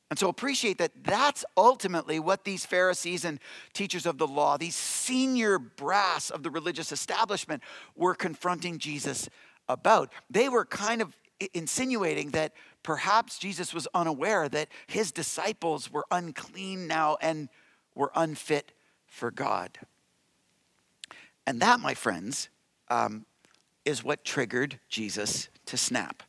And 0.10 0.20
so 0.20 0.30
appreciate 0.30 0.78
that 0.78 0.92
that's 1.04 1.44
ultimately 1.58 2.20
what 2.20 2.44
these 2.44 2.66
Pharisees 2.66 3.26
and 3.26 3.40
teachers 3.74 4.06
of 4.06 4.18
the 4.18 4.28
law, 4.28 4.56
these 4.56 4.76
senior 4.76 5.58
brass 5.58 6.30
of 6.30 6.44
the 6.44 6.52
religious 6.52 6.92
establishment, 6.92 7.64
were 7.96 8.14
confronting 8.14 8.78
Jesus 8.78 9.28
about. 9.68 10.12
They 10.30 10.48
were 10.48 10.66
kind 10.66 11.02
of 11.02 11.18
insinuating 11.54 12.32
that 12.32 12.54
perhaps 12.84 13.40
Jesus 13.40 13.74
was 13.74 13.88
unaware 13.94 14.48
that 14.48 14.70
his 14.88 15.12
disciples 15.12 15.92
were 15.92 16.06
unclean 16.12 16.88
now 16.88 17.18
and 17.20 17.50
were 17.96 18.12
unfit 18.16 18.74
for 19.08 19.32
God. 19.32 19.78
And 21.48 21.62
that, 21.62 21.80
my 21.80 21.94
friends, 21.94 22.50
um, 22.90 23.26
is 23.86 24.04
what 24.04 24.26
triggered 24.26 24.80
Jesus 24.90 25.50
to 25.68 25.78
snap. 25.78 26.24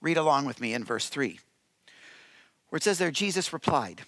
Read 0.00 0.16
along 0.16 0.46
with 0.46 0.60
me 0.60 0.72
in 0.72 0.84
verse 0.84 1.08
3, 1.08 1.38
where 2.68 2.76
it 2.76 2.82
says 2.84 2.98
there, 2.98 3.10
Jesus 3.10 3.52
replied, 3.52 4.02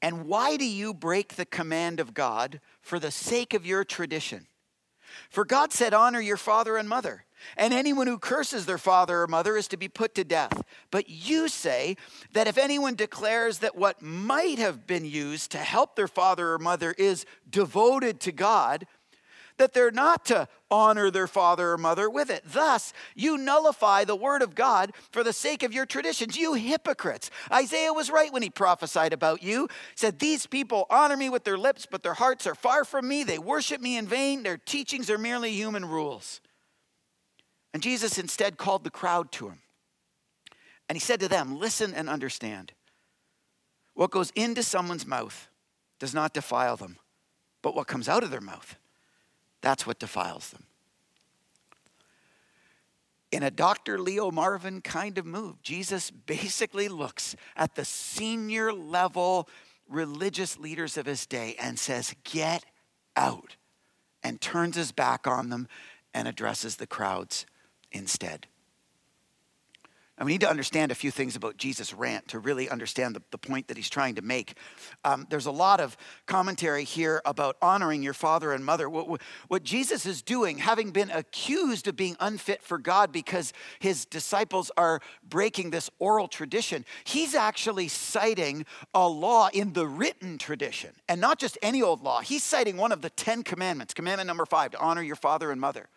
And 0.00 0.26
why 0.26 0.56
do 0.56 0.64
you 0.64 0.94
break 0.94 1.34
the 1.34 1.44
command 1.44 1.98
of 1.98 2.14
God 2.14 2.60
for 2.80 2.98
the 2.98 3.10
sake 3.10 3.52
of 3.52 3.66
your 3.66 3.84
tradition? 3.84 4.46
For 5.28 5.44
God 5.44 5.72
said, 5.72 5.92
Honor 5.92 6.20
your 6.20 6.36
father 6.36 6.76
and 6.76 6.88
mother. 6.88 7.24
And 7.56 7.72
anyone 7.72 8.06
who 8.06 8.18
curses 8.18 8.66
their 8.66 8.78
father 8.78 9.22
or 9.22 9.26
mother 9.26 9.56
is 9.56 9.66
to 9.68 9.76
be 9.76 9.88
put 9.88 10.14
to 10.14 10.24
death. 10.24 10.62
But 10.90 11.08
you 11.08 11.48
say 11.48 11.96
that 12.32 12.46
if 12.46 12.58
anyone 12.58 12.94
declares 12.94 13.58
that 13.58 13.76
what 13.76 14.02
might 14.02 14.58
have 14.58 14.86
been 14.86 15.06
used 15.06 15.50
to 15.52 15.58
help 15.58 15.96
their 15.96 16.08
father 16.08 16.52
or 16.52 16.58
mother 16.58 16.94
is 16.98 17.24
devoted 17.48 18.20
to 18.20 18.32
God, 18.32 18.86
that 19.60 19.74
they're 19.74 19.90
not 19.90 20.24
to 20.24 20.48
honor 20.70 21.10
their 21.10 21.26
father 21.26 21.72
or 21.72 21.76
mother 21.78 22.08
with 22.08 22.30
it. 22.30 22.42
Thus, 22.46 22.94
you 23.14 23.36
nullify 23.36 24.04
the 24.04 24.16
word 24.16 24.40
of 24.40 24.54
God 24.54 24.92
for 25.10 25.22
the 25.22 25.34
sake 25.34 25.62
of 25.62 25.74
your 25.74 25.84
traditions, 25.84 26.34
you 26.34 26.54
hypocrites. 26.54 27.30
Isaiah 27.52 27.92
was 27.92 28.10
right 28.10 28.32
when 28.32 28.42
he 28.42 28.48
prophesied 28.48 29.12
about 29.12 29.42
you. 29.42 29.68
Said, 29.94 30.18
These 30.18 30.46
people 30.46 30.86
honor 30.88 31.16
me 31.16 31.28
with 31.28 31.44
their 31.44 31.58
lips, 31.58 31.86
but 31.88 32.02
their 32.02 32.14
hearts 32.14 32.46
are 32.46 32.54
far 32.54 32.86
from 32.86 33.06
me. 33.06 33.22
They 33.22 33.38
worship 33.38 33.82
me 33.82 33.98
in 33.98 34.06
vain. 34.06 34.42
Their 34.42 34.56
teachings 34.56 35.10
are 35.10 35.18
merely 35.18 35.52
human 35.52 35.84
rules. 35.84 36.40
And 37.74 37.82
Jesus 37.82 38.16
instead 38.16 38.56
called 38.56 38.82
the 38.82 38.90
crowd 38.90 39.30
to 39.32 39.48
him. 39.48 39.58
And 40.88 40.96
he 40.96 41.00
said 41.00 41.20
to 41.20 41.28
them, 41.28 41.58
Listen 41.58 41.92
and 41.92 42.08
understand. 42.08 42.72
What 43.92 44.10
goes 44.10 44.32
into 44.34 44.62
someone's 44.62 45.06
mouth 45.06 45.50
does 45.98 46.14
not 46.14 46.32
defile 46.32 46.78
them, 46.78 46.96
but 47.62 47.74
what 47.76 47.86
comes 47.86 48.08
out 48.08 48.24
of 48.24 48.30
their 48.30 48.40
mouth 48.40 48.76
that's 49.60 49.86
what 49.86 49.98
defiles 49.98 50.50
them. 50.50 50.64
In 53.32 53.42
a 53.44 53.50
Dr. 53.50 53.98
Leo 53.98 54.30
Marvin 54.30 54.80
kind 54.80 55.16
of 55.16 55.24
move, 55.24 55.62
Jesus 55.62 56.10
basically 56.10 56.88
looks 56.88 57.36
at 57.56 57.76
the 57.76 57.84
senior 57.84 58.72
level 58.72 59.48
religious 59.88 60.58
leaders 60.58 60.96
of 60.96 61.06
his 61.06 61.26
day 61.26 61.54
and 61.60 61.78
says, 61.78 62.14
Get 62.24 62.64
out, 63.16 63.56
and 64.22 64.40
turns 64.40 64.76
his 64.76 64.92
back 64.92 65.26
on 65.26 65.50
them 65.50 65.68
and 66.12 66.26
addresses 66.26 66.76
the 66.76 66.86
crowds 66.86 67.46
instead. 67.92 68.46
And 70.20 70.26
we 70.26 70.32
need 70.32 70.42
to 70.42 70.50
understand 70.50 70.92
a 70.92 70.94
few 70.94 71.10
things 71.10 71.34
about 71.34 71.56
Jesus' 71.56 71.94
rant 71.94 72.28
to 72.28 72.38
really 72.38 72.68
understand 72.68 73.16
the, 73.16 73.22
the 73.30 73.38
point 73.38 73.68
that 73.68 73.78
he's 73.78 73.88
trying 73.88 74.16
to 74.16 74.22
make. 74.22 74.52
Um, 75.02 75.26
there's 75.30 75.46
a 75.46 75.50
lot 75.50 75.80
of 75.80 75.96
commentary 76.26 76.84
here 76.84 77.22
about 77.24 77.56
honoring 77.62 78.02
your 78.02 78.12
father 78.12 78.52
and 78.52 78.62
mother. 78.62 78.90
What, 78.90 79.22
what 79.48 79.62
Jesus 79.62 80.04
is 80.04 80.20
doing, 80.20 80.58
having 80.58 80.90
been 80.90 81.10
accused 81.10 81.88
of 81.88 81.96
being 81.96 82.18
unfit 82.20 82.62
for 82.62 82.76
God 82.76 83.12
because 83.12 83.54
his 83.78 84.04
disciples 84.04 84.70
are 84.76 85.00
breaking 85.26 85.70
this 85.70 85.88
oral 85.98 86.28
tradition, 86.28 86.84
he's 87.04 87.34
actually 87.34 87.88
citing 87.88 88.66
a 88.92 89.08
law 89.08 89.48
in 89.54 89.72
the 89.72 89.86
written 89.86 90.36
tradition, 90.36 90.90
and 91.08 91.18
not 91.18 91.38
just 91.38 91.56
any 91.62 91.80
old 91.80 92.02
law. 92.02 92.20
He's 92.20 92.44
citing 92.44 92.76
one 92.76 92.92
of 92.92 93.00
the 93.00 93.08
Ten 93.08 93.42
Commandments, 93.42 93.94
commandment 93.94 94.26
number 94.26 94.44
five, 94.44 94.72
to 94.72 94.80
honor 94.80 95.02
your 95.02 95.16
father 95.16 95.50
and 95.50 95.58
mother. 95.58 95.88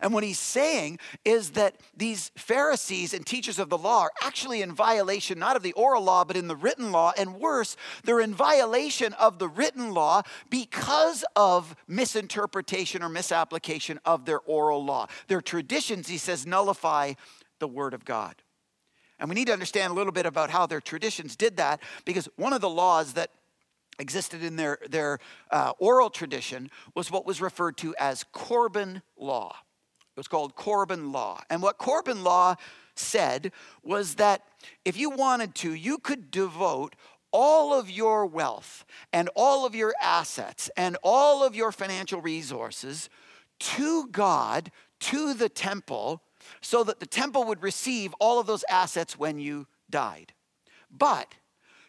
And 0.00 0.12
what 0.12 0.24
he's 0.24 0.38
saying 0.38 0.98
is 1.24 1.50
that 1.50 1.76
these 1.96 2.30
Pharisees 2.36 3.14
and 3.14 3.24
teachers 3.26 3.58
of 3.58 3.70
the 3.70 3.78
law 3.78 4.02
are 4.02 4.12
actually 4.22 4.62
in 4.62 4.74
violation 4.74 5.38
not 5.38 5.56
of 5.56 5.62
the 5.62 5.72
oral 5.72 6.02
law, 6.02 6.24
but 6.24 6.36
in 6.36 6.48
the 6.48 6.56
written 6.56 6.92
law. 6.92 7.12
And 7.16 7.36
worse, 7.36 7.76
they're 8.04 8.20
in 8.20 8.34
violation 8.34 9.12
of 9.14 9.38
the 9.38 9.48
written 9.48 9.92
law 9.92 10.22
because 10.50 11.24
of 11.36 11.74
misinterpretation 11.86 13.02
or 13.02 13.08
misapplication 13.08 14.00
of 14.04 14.24
their 14.24 14.40
oral 14.40 14.84
law. 14.84 15.06
Their 15.28 15.40
traditions, 15.40 16.08
he 16.08 16.18
says, 16.18 16.46
nullify 16.46 17.14
the 17.58 17.68
word 17.68 17.94
of 17.94 18.04
God. 18.04 18.36
And 19.18 19.28
we 19.28 19.34
need 19.34 19.46
to 19.46 19.52
understand 19.52 19.90
a 19.92 19.94
little 19.94 20.12
bit 20.12 20.26
about 20.26 20.50
how 20.50 20.66
their 20.66 20.80
traditions 20.80 21.36
did 21.36 21.56
that 21.56 21.80
because 22.04 22.28
one 22.36 22.52
of 22.52 22.60
the 22.60 22.68
laws 22.68 23.14
that 23.14 23.30
existed 23.98 24.42
in 24.42 24.56
their, 24.56 24.78
their 24.88 25.18
uh, 25.50 25.72
oral 25.78 26.10
tradition 26.10 26.70
was 26.94 27.10
what 27.10 27.26
was 27.26 27.40
referred 27.40 27.76
to 27.78 27.94
as 27.98 28.24
Corban 28.32 29.02
law. 29.16 29.56
It 30.16 30.20
was 30.20 30.28
called 30.28 30.54
Corban 30.54 31.12
law. 31.12 31.40
And 31.50 31.62
what 31.62 31.78
Corban 31.78 32.22
law 32.22 32.56
said 32.94 33.52
was 33.82 34.14
that 34.16 34.42
if 34.84 34.96
you 34.96 35.10
wanted 35.10 35.54
to, 35.56 35.74
you 35.74 35.98
could 35.98 36.30
devote 36.30 36.94
all 37.32 37.74
of 37.74 37.90
your 37.90 38.24
wealth 38.26 38.84
and 39.12 39.28
all 39.34 39.66
of 39.66 39.74
your 39.74 39.92
assets 40.00 40.70
and 40.76 40.96
all 41.02 41.42
of 41.42 41.56
your 41.56 41.72
financial 41.72 42.20
resources 42.20 43.10
to 43.58 44.06
God, 44.08 44.70
to 45.00 45.34
the 45.34 45.48
temple, 45.48 46.22
so 46.60 46.84
that 46.84 47.00
the 47.00 47.06
temple 47.06 47.44
would 47.44 47.62
receive 47.62 48.14
all 48.20 48.38
of 48.38 48.46
those 48.46 48.64
assets 48.68 49.18
when 49.18 49.40
you 49.40 49.66
died. 49.90 50.32
But 50.96 51.34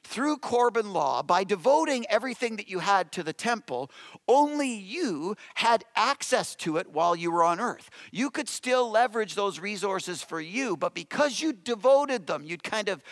through 0.06 0.38
Corban 0.38 0.94
law, 0.94 1.24
by 1.24 1.44
devoting 1.44 2.06
everything 2.10 2.56
that 2.58 2.70
you 2.70 2.80
had 2.80 3.12
to 3.14 3.24
the 3.24 3.34
temple, 3.34 3.90
only 4.28 4.72
you 4.72 5.36
had 5.56 5.84
access 5.96 6.56
to 6.58 6.78
it 6.78 6.92
while 6.92 7.16
you 7.16 7.32
were 7.32 7.44
on 7.44 7.60
earth. 7.60 7.90
You 8.12 8.30
could 8.30 8.48
still 8.48 8.90
leverage 8.90 9.36
those 9.36 9.60
resources 9.60 10.22
for 10.22 10.40
you, 10.40 10.78
but 10.78 10.94
because 10.94 11.42
you 11.42 11.54
devoted 11.54 12.28
them, 12.28 12.44
you'd 12.46 12.64
kind 12.64 12.88
of 12.88 13.04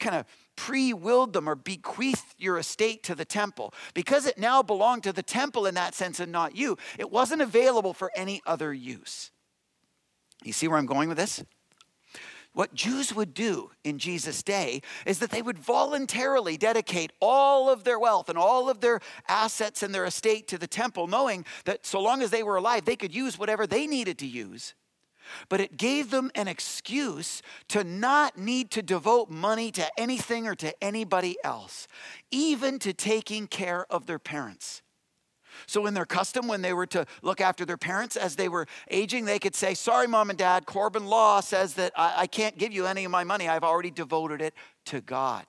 kind 0.00 0.16
of 0.16 0.24
pre-willed 0.56 1.34
them 1.34 1.48
or 1.48 1.54
bequeathed 1.54 2.34
your 2.38 2.58
estate 2.58 3.02
to 3.04 3.14
the 3.14 3.24
temple. 3.24 3.72
Because 3.94 4.26
it 4.26 4.38
now 4.38 4.62
belonged 4.62 5.04
to 5.04 5.12
the 5.12 5.22
temple 5.22 5.66
in 5.66 5.74
that 5.74 5.94
sense 5.94 6.20
and 6.20 6.32
not 6.32 6.56
you, 6.56 6.78
it 6.98 7.10
wasn't 7.10 7.42
available 7.42 7.92
for 7.92 8.10
any 8.16 8.40
other 8.46 8.72
use. 8.72 9.30
You 10.42 10.52
see 10.52 10.68
where 10.68 10.78
I'm 10.78 10.86
going 10.86 11.08
with 11.08 11.18
this? 11.18 11.44
What 12.52 12.74
Jews 12.74 13.14
would 13.14 13.32
do 13.32 13.70
in 13.84 13.98
Jesus' 13.98 14.42
day 14.42 14.82
is 15.06 15.20
that 15.20 15.30
they 15.30 15.42
would 15.42 15.58
voluntarily 15.58 16.56
dedicate 16.56 17.12
all 17.20 17.70
of 17.70 17.84
their 17.84 17.98
wealth 17.98 18.28
and 18.28 18.36
all 18.36 18.68
of 18.68 18.80
their 18.80 19.00
assets 19.28 19.82
and 19.82 19.94
their 19.94 20.04
estate 20.04 20.48
to 20.48 20.58
the 20.58 20.66
temple, 20.66 21.06
knowing 21.06 21.44
that 21.64 21.86
so 21.86 22.00
long 22.00 22.22
as 22.22 22.30
they 22.30 22.42
were 22.42 22.56
alive, 22.56 22.84
they 22.84 22.96
could 22.96 23.14
use 23.14 23.38
whatever 23.38 23.66
they 23.66 23.86
needed 23.86 24.18
to 24.18 24.26
use. 24.26 24.74
But 25.48 25.60
it 25.60 25.76
gave 25.76 26.10
them 26.10 26.32
an 26.34 26.48
excuse 26.48 27.40
to 27.68 27.84
not 27.84 28.36
need 28.36 28.72
to 28.72 28.82
devote 28.82 29.30
money 29.30 29.70
to 29.72 29.88
anything 29.96 30.48
or 30.48 30.56
to 30.56 30.74
anybody 30.82 31.36
else, 31.44 31.86
even 32.32 32.80
to 32.80 32.92
taking 32.92 33.46
care 33.46 33.86
of 33.90 34.06
their 34.06 34.18
parents. 34.18 34.82
So, 35.66 35.86
in 35.86 35.94
their 35.94 36.06
custom, 36.06 36.48
when 36.48 36.62
they 36.62 36.72
were 36.72 36.86
to 36.86 37.06
look 37.22 37.40
after 37.40 37.64
their 37.64 37.76
parents 37.76 38.16
as 38.16 38.36
they 38.36 38.48
were 38.48 38.66
aging, 38.90 39.24
they 39.24 39.38
could 39.38 39.54
say, 39.54 39.74
Sorry, 39.74 40.06
mom 40.06 40.30
and 40.30 40.38
dad, 40.38 40.66
Corban 40.66 41.06
law 41.06 41.40
says 41.40 41.74
that 41.74 41.92
I, 41.96 42.14
I 42.18 42.26
can't 42.26 42.58
give 42.58 42.72
you 42.72 42.86
any 42.86 43.04
of 43.04 43.10
my 43.10 43.24
money. 43.24 43.48
I've 43.48 43.64
already 43.64 43.90
devoted 43.90 44.40
it 44.40 44.54
to 44.86 45.00
God. 45.00 45.46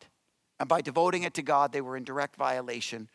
And 0.60 0.70
by 0.70 0.82
devoting 0.82 1.24
it 1.24 1.34
to 1.36 1.42
God, 1.42 1.72
they 1.72 1.82
were 1.82 1.98
in 1.98 2.04
direct 2.04 2.36
violation 2.36 3.10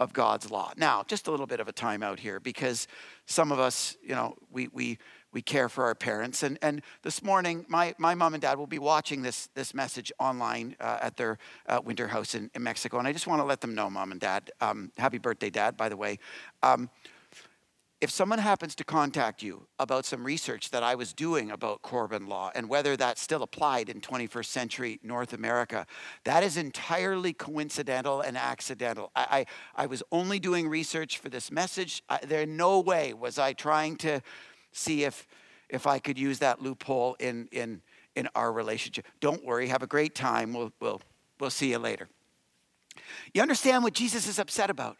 of 0.00 0.12
God's 0.14 0.50
law. 0.50 0.72
Now, 0.76 1.04
just 1.06 1.26
a 1.26 1.30
little 1.30 1.46
bit 1.46 1.60
of 1.60 1.68
a 1.68 1.72
timeout 1.72 2.18
here 2.18 2.40
because 2.40 2.88
some 3.26 3.52
of 3.52 3.60
us, 3.60 3.96
you 4.02 4.14
know, 4.14 4.34
we, 4.50 4.68
we, 4.68 4.98
we 5.32 5.42
care 5.42 5.68
for 5.68 5.84
our 5.84 5.94
parents. 5.94 6.42
And, 6.42 6.58
and 6.62 6.82
this 7.02 7.22
morning, 7.22 7.64
my, 7.68 7.94
my 7.98 8.14
mom 8.14 8.34
and 8.34 8.42
dad 8.42 8.58
will 8.58 8.66
be 8.66 8.78
watching 8.78 9.22
this, 9.22 9.48
this 9.54 9.74
message 9.74 10.12
online 10.18 10.76
uh, 10.80 10.98
at 11.00 11.16
their 11.16 11.38
uh, 11.66 11.80
winter 11.84 12.08
house 12.08 12.34
in, 12.34 12.50
in 12.54 12.62
Mexico. 12.62 12.98
And 12.98 13.06
I 13.06 13.12
just 13.12 13.26
want 13.26 13.40
to 13.40 13.46
let 13.46 13.60
them 13.60 13.74
know, 13.74 13.88
mom 13.90 14.12
and 14.12 14.20
dad, 14.20 14.50
um, 14.60 14.90
happy 14.96 15.18
birthday, 15.18 15.50
dad, 15.50 15.76
by 15.76 15.88
the 15.88 15.96
way. 15.96 16.18
Um, 16.62 16.90
if 18.00 18.10
someone 18.10 18.38
happens 18.38 18.74
to 18.76 18.84
contact 18.84 19.42
you 19.42 19.66
about 19.78 20.06
some 20.06 20.24
research 20.24 20.70
that 20.70 20.82
I 20.82 20.94
was 20.94 21.12
doing 21.12 21.50
about 21.50 21.82
Corban 21.82 22.28
law 22.28 22.50
and 22.54 22.66
whether 22.66 22.96
that 22.96 23.18
still 23.18 23.42
applied 23.42 23.90
in 23.90 24.00
21st 24.00 24.46
century 24.46 25.00
North 25.02 25.34
America, 25.34 25.86
that 26.24 26.42
is 26.42 26.56
entirely 26.56 27.34
coincidental 27.34 28.22
and 28.22 28.38
accidental. 28.38 29.12
I, 29.14 29.46
I, 29.76 29.82
I 29.82 29.86
was 29.86 30.02
only 30.10 30.38
doing 30.38 30.66
research 30.66 31.18
for 31.18 31.28
this 31.28 31.50
message. 31.50 32.02
I, 32.08 32.20
there 32.24 32.46
no 32.46 32.80
way 32.80 33.12
was 33.12 33.38
I 33.38 33.52
trying 33.52 33.96
to 33.96 34.22
see 34.72 35.04
if 35.04 35.26
if 35.68 35.86
I 35.86 35.98
could 35.98 36.18
use 36.18 36.40
that 36.40 36.60
loophole 36.60 37.16
in 37.18 37.48
in 37.52 37.82
in 38.16 38.28
our 38.34 38.52
relationship. 38.52 39.06
Don't 39.20 39.44
worry, 39.44 39.68
have 39.68 39.82
a 39.82 39.86
great 39.86 40.14
time. 40.14 40.52
We'll 40.52 40.72
we'll 40.80 41.00
we'll 41.38 41.50
see 41.50 41.70
you 41.70 41.78
later. 41.78 42.08
You 43.32 43.42
understand 43.42 43.84
what 43.84 43.94
Jesus 43.94 44.26
is 44.26 44.38
upset 44.38 44.70
about? 44.70 44.96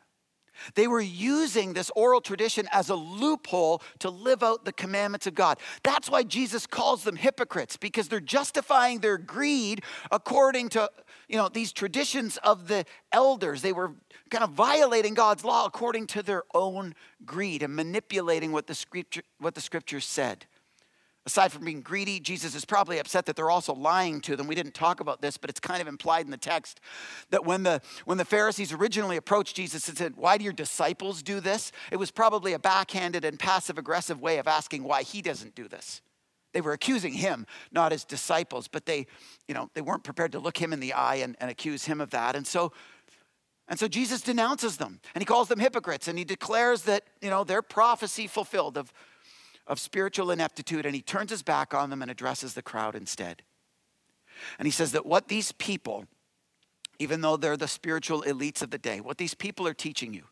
They 0.74 0.86
were 0.86 1.00
using 1.00 1.72
this 1.72 1.90
oral 1.96 2.20
tradition 2.20 2.68
as 2.72 2.90
a 2.90 2.94
loophole 2.94 3.82
to 4.00 4.10
live 4.10 4.42
out 4.42 4.64
the 4.64 4.72
commandments 4.72 5.26
of 5.26 5.34
God. 5.34 5.58
That's 5.82 6.10
why 6.10 6.22
Jesus 6.22 6.66
calls 6.66 7.04
them 7.04 7.16
hypocrites 7.16 7.76
because 7.76 8.08
they're 8.08 8.20
justifying 8.20 8.98
their 8.98 9.18
greed 9.18 9.82
according 10.10 10.70
to, 10.70 10.90
you 11.30 11.36
know, 11.36 11.48
these 11.48 11.72
traditions 11.72 12.38
of 12.38 12.66
the 12.66 12.84
elders. 13.12 13.62
They 13.62 13.72
were 13.72 13.92
kind 14.30 14.42
of 14.42 14.50
violating 14.50 15.14
God's 15.14 15.44
law 15.44 15.64
according 15.64 16.08
to 16.08 16.24
their 16.24 16.42
own 16.52 16.96
greed 17.24 17.62
and 17.62 17.76
manipulating 17.76 18.50
what 18.50 18.66
the 18.66 18.74
scripture 18.74 19.22
what 19.38 19.54
the 19.54 19.60
scriptures 19.60 20.04
said. 20.04 20.46
Aside 21.26 21.52
from 21.52 21.64
being 21.64 21.82
greedy, 21.82 22.18
Jesus 22.18 22.54
is 22.54 22.64
probably 22.64 22.98
upset 22.98 23.26
that 23.26 23.36
they're 23.36 23.50
also 23.50 23.74
lying 23.74 24.20
to 24.22 24.34
them. 24.34 24.46
We 24.46 24.54
didn't 24.54 24.74
talk 24.74 25.00
about 25.00 25.20
this, 25.20 25.36
but 25.36 25.50
it's 25.50 25.60
kind 25.60 25.80
of 25.80 25.86
implied 25.86 26.24
in 26.24 26.30
the 26.30 26.38
text 26.38 26.80
that 27.28 27.44
when 27.44 27.62
the, 27.62 27.82
when 28.06 28.16
the 28.16 28.24
Pharisees 28.24 28.72
originally 28.72 29.18
approached 29.18 29.54
Jesus 29.54 29.86
and 29.88 29.96
said, 29.96 30.16
Why 30.16 30.38
do 30.38 30.44
your 30.44 30.52
disciples 30.52 31.22
do 31.22 31.38
this? 31.38 31.70
It 31.92 31.96
was 31.96 32.10
probably 32.10 32.54
a 32.54 32.58
backhanded 32.58 33.24
and 33.24 33.38
passive 33.38 33.78
aggressive 33.78 34.20
way 34.20 34.38
of 34.38 34.48
asking 34.48 34.82
why 34.82 35.02
he 35.02 35.22
doesn't 35.22 35.54
do 35.54 35.68
this. 35.68 36.00
They 36.52 36.60
were 36.60 36.72
accusing 36.72 37.12
him, 37.12 37.46
not 37.70 37.92
his 37.92 38.04
disciples, 38.04 38.66
but 38.68 38.86
they, 38.86 39.06
you 39.46 39.54
know, 39.54 39.70
they 39.74 39.80
weren't 39.80 40.04
prepared 40.04 40.32
to 40.32 40.40
look 40.40 40.56
him 40.56 40.72
in 40.72 40.80
the 40.80 40.92
eye 40.92 41.16
and, 41.16 41.36
and 41.40 41.50
accuse 41.50 41.84
him 41.84 42.00
of 42.00 42.10
that. 42.10 42.36
And 42.36 42.46
so 42.46 42.72
and 43.68 43.78
so 43.78 43.86
Jesus 43.86 44.20
denounces 44.20 44.78
them 44.78 45.00
and 45.14 45.22
he 45.22 45.26
calls 45.26 45.46
them 45.46 45.60
hypocrites 45.60 46.08
and 46.08 46.18
he 46.18 46.24
declares 46.24 46.82
that, 46.82 47.04
you 47.22 47.30
know, 47.30 47.44
their 47.44 47.62
prophecy 47.62 48.26
fulfilled 48.26 48.76
of 48.76 48.92
of 49.70 49.78
spiritual 49.78 50.32
ineptitude, 50.32 50.84
and 50.84 50.96
he 50.96 51.00
turns 51.00 51.30
his 51.30 51.44
back 51.44 51.72
on 51.72 51.90
them 51.90 52.02
and 52.02 52.10
addresses 52.10 52.54
the 52.54 52.62
crowd 52.62 52.96
instead. 52.96 53.42
And 54.58 54.66
he 54.66 54.72
says 54.72 54.90
that 54.92 55.06
what 55.06 55.28
these 55.28 55.52
people, 55.52 56.06
even 56.98 57.20
though 57.20 57.36
they're 57.36 57.56
the 57.56 57.68
spiritual 57.68 58.22
elites 58.22 58.62
of 58.62 58.70
the 58.70 58.78
day, 58.78 59.00
what 59.00 59.16
these 59.16 59.34
people 59.34 59.68
are 59.68 59.74
teaching 59.74 60.12
you 60.12 60.24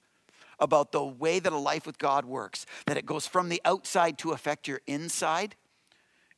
about 0.59 0.91
the 0.91 1.05
way 1.05 1.39
that 1.39 1.53
a 1.53 1.59
life 1.59 1.87
with 1.87 1.99
God 1.99 2.25
works, 2.25 2.67
that 2.87 2.97
it 2.97 3.07
goes 3.07 3.29
from 3.29 3.49
the 3.49 3.63
outside 3.65 4.19
to 4.19 4.33
affect 4.33 4.67
your 4.67 4.81
inside, 4.89 5.55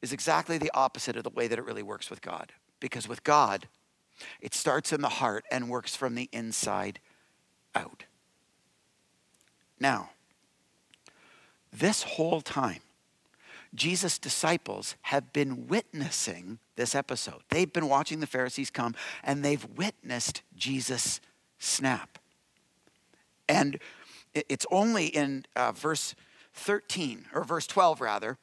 is 0.02 0.12
exactly 0.12 0.58
the 0.58 0.70
opposite 0.74 1.16
of 1.16 1.24
the 1.24 1.30
way 1.30 1.48
that 1.48 1.58
it 1.58 1.64
really 1.64 1.82
works 1.82 2.10
with 2.10 2.22
God. 2.22 2.52
Because 2.80 3.08
with 3.08 3.22
God, 3.24 3.68
it 4.40 4.54
starts 4.54 4.92
in 4.92 5.00
the 5.00 5.08
heart 5.08 5.44
and 5.50 5.68
works 5.68 5.96
from 5.96 6.14
the 6.14 6.28
inside 6.32 7.00
out. 7.74 8.04
Now, 9.78 10.10
this 11.72 12.02
whole 12.02 12.40
time, 12.40 12.80
Jesus' 13.74 14.18
disciples 14.18 14.96
have 15.02 15.32
been 15.32 15.68
witnessing 15.68 16.58
this 16.76 16.94
episode. 16.94 17.42
They've 17.50 17.72
been 17.72 17.88
watching 17.88 18.20
the 18.20 18.26
Pharisees 18.26 18.70
come 18.70 18.94
and 19.22 19.44
they've 19.44 19.64
witnessed 19.76 20.42
Jesus 20.56 21.20
snap. 21.58 22.18
And 23.48 23.78
it's 24.34 24.66
only 24.70 25.06
in 25.06 25.44
uh, 25.54 25.72
verse 25.72 26.14
13, 26.54 27.26
or 27.32 27.44
verse 27.44 27.66
12 27.66 28.00
rather, 28.00 28.38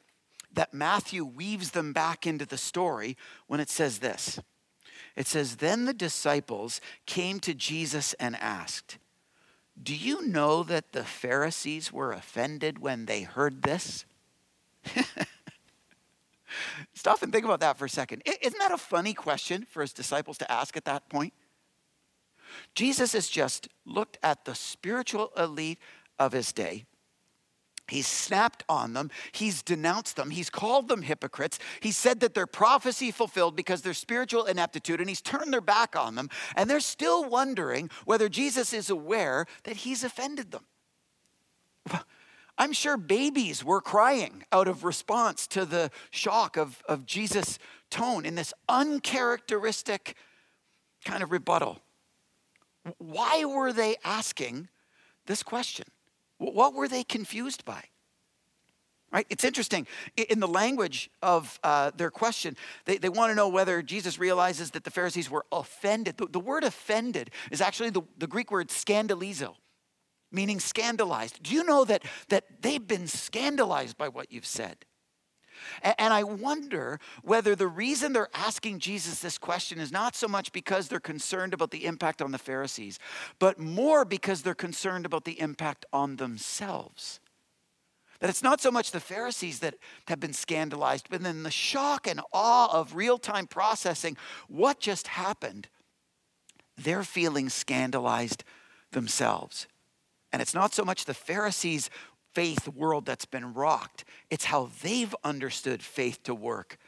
that 0.52 0.74
Matthew 0.74 1.24
weaves 1.24 1.70
them 1.72 1.92
back 1.92 2.26
into 2.26 2.46
the 2.46 2.58
story 2.58 3.16
when 3.46 3.60
it 3.60 3.70
says 3.70 3.98
this. 3.98 4.40
It 5.16 5.26
says, 5.26 5.56
Then 5.56 5.84
the 5.84 5.92
disciples 5.92 6.80
came 7.06 7.40
to 7.40 7.54
Jesus 7.54 8.14
and 8.14 8.36
asked, 8.36 8.98
Do 9.80 9.94
you 9.94 10.26
know 10.26 10.62
that 10.62 10.92
the 10.92 11.04
Pharisees 11.04 11.92
were 11.92 12.12
offended 12.12 12.78
when 12.78 13.06
they 13.06 13.22
heard 13.22 13.62
this? 13.62 14.04
Stop 16.94 17.22
and 17.22 17.32
think 17.32 17.44
about 17.44 17.60
that 17.60 17.78
for 17.78 17.84
a 17.84 17.90
second. 17.90 18.22
Isn't 18.42 18.58
that 18.58 18.72
a 18.72 18.78
funny 18.78 19.12
question 19.14 19.66
for 19.68 19.82
his 19.82 19.92
disciples 19.92 20.38
to 20.38 20.50
ask 20.50 20.76
at 20.76 20.84
that 20.86 21.08
point? 21.08 21.32
Jesus 22.74 23.12
has 23.12 23.28
just 23.28 23.68
looked 23.84 24.18
at 24.22 24.44
the 24.44 24.54
spiritual 24.54 25.30
elite 25.36 25.78
of 26.18 26.32
his 26.32 26.52
day. 26.52 26.86
He's 27.88 28.06
snapped 28.06 28.64
on 28.68 28.92
them. 28.92 29.10
He's 29.32 29.62
denounced 29.62 30.16
them. 30.16 30.30
He's 30.30 30.50
called 30.50 30.88
them 30.88 31.02
hypocrites. 31.02 31.58
He 31.80 31.90
said 31.90 32.20
that 32.20 32.34
their 32.34 32.46
prophecy 32.46 33.10
fulfilled 33.10 33.56
because 33.56 33.82
their 33.82 33.94
spiritual 33.94 34.44
ineptitude, 34.44 35.00
and 35.00 35.08
he's 35.08 35.22
turned 35.22 35.52
their 35.52 35.60
back 35.62 35.96
on 35.96 36.14
them. 36.14 36.28
And 36.54 36.68
they're 36.68 36.80
still 36.80 37.24
wondering 37.24 37.90
whether 38.04 38.28
Jesus 38.28 38.72
is 38.72 38.90
aware 38.90 39.46
that 39.64 39.78
he's 39.78 40.04
offended 40.04 40.50
them. 40.50 40.66
I'm 42.58 42.72
sure 42.72 42.96
babies 42.96 43.64
were 43.64 43.80
crying 43.80 44.44
out 44.52 44.68
of 44.68 44.84
response 44.84 45.46
to 45.48 45.64
the 45.64 45.90
shock 46.10 46.56
of, 46.56 46.82
of 46.88 47.06
Jesus' 47.06 47.58
tone 47.88 48.26
in 48.26 48.34
this 48.34 48.52
uncharacteristic 48.68 50.16
kind 51.04 51.22
of 51.22 51.30
rebuttal. 51.30 51.80
Why 52.98 53.44
were 53.44 53.72
they 53.72 53.96
asking 54.04 54.68
this 55.26 55.42
question? 55.42 55.86
What 56.38 56.74
were 56.74 56.88
they 56.88 57.04
confused 57.04 57.64
by? 57.64 57.82
Right? 59.10 59.26
It's 59.30 59.44
interesting. 59.44 59.86
In 60.28 60.40
the 60.40 60.48
language 60.48 61.10
of 61.22 61.58
uh, 61.64 61.92
their 61.96 62.10
question, 62.10 62.56
they, 62.84 62.98
they 62.98 63.08
want 63.08 63.30
to 63.30 63.34
know 63.34 63.48
whether 63.48 63.80
Jesus 63.80 64.18
realizes 64.18 64.72
that 64.72 64.84
the 64.84 64.90
Pharisees 64.90 65.30
were 65.30 65.46
offended. 65.50 66.18
The, 66.18 66.26
the 66.26 66.40
word 66.40 66.62
offended 66.62 67.30
is 67.50 67.60
actually 67.62 67.90
the, 67.90 68.02
the 68.18 68.26
Greek 68.26 68.50
word 68.50 68.68
scandalizo 68.68 69.54
meaning 70.30 70.60
scandalized. 70.60 71.42
Do 71.42 71.54
you 71.54 71.64
know 71.64 71.84
that, 71.84 72.04
that 72.28 72.62
they've 72.62 72.86
been 72.86 73.06
scandalized 73.06 73.96
by 73.96 74.08
what 74.08 74.32
you've 74.32 74.46
said? 74.46 74.84
And 75.82 76.12
I 76.12 76.22
wonder 76.22 77.00
whether 77.22 77.54
the 77.54 77.66
reason 77.66 78.12
they're 78.12 78.28
asking 78.34 78.80
Jesus 78.80 79.20
this 79.20 79.38
question 79.38 79.78
is 79.78 79.92
not 79.92 80.14
so 80.16 80.28
much 80.28 80.52
because 80.52 80.88
they're 80.88 81.00
concerned 81.00 81.54
about 81.54 81.70
the 81.70 81.84
impact 81.84 82.22
on 82.22 82.32
the 82.32 82.38
Pharisees, 82.38 82.98
but 83.38 83.58
more 83.58 84.04
because 84.04 84.42
they're 84.42 84.54
concerned 84.54 85.06
about 85.06 85.24
the 85.24 85.40
impact 85.40 85.86
on 85.92 86.16
themselves. 86.16 87.20
That 88.20 88.30
it's 88.30 88.42
not 88.42 88.60
so 88.60 88.70
much 88.70 88.90
the 88.90 89.00
Pharisees 89.00 89.60
that 89.60 89.74
have 90.08 90.18
been 90.18 90.32
scandalized, 90.32 91.06
but 91.08 91.22
then 91.22 91.44
the 91.44 91.50
shock 91.50 92.06
and 92.06 92.20
awe 92.32 92.68
of 92.72 92.96
real 92.96 93.18
time 93.18 93.46
processing 93.46 94.16
what 94.48 94.80
just 94.80 95.06
happened, 95.08 95.68
they're 96.76 97.04
feeling 97.04 97.48
scandalized 97.48 98.42
themselves. 98.90 99.68
And 100.32 100.42
it's 100.42 100.54
not 100.54 100.74
so 100.74 100.84
much 100.84 101.04
the 101.04 101.14
Pharisees' 101.14 101.90
faith 102.34 102.68
world 102.68 103.06
that's 103.06 103.24
been 103.24 103.54
rocked, 103.54 104.04
it's 104.30 104.46
how 104.46 104.70
they've 104.82 105.14
understood 105.24 105.82
faith 105.82 106.22
to 106.24 106.34
work 106.34 106.78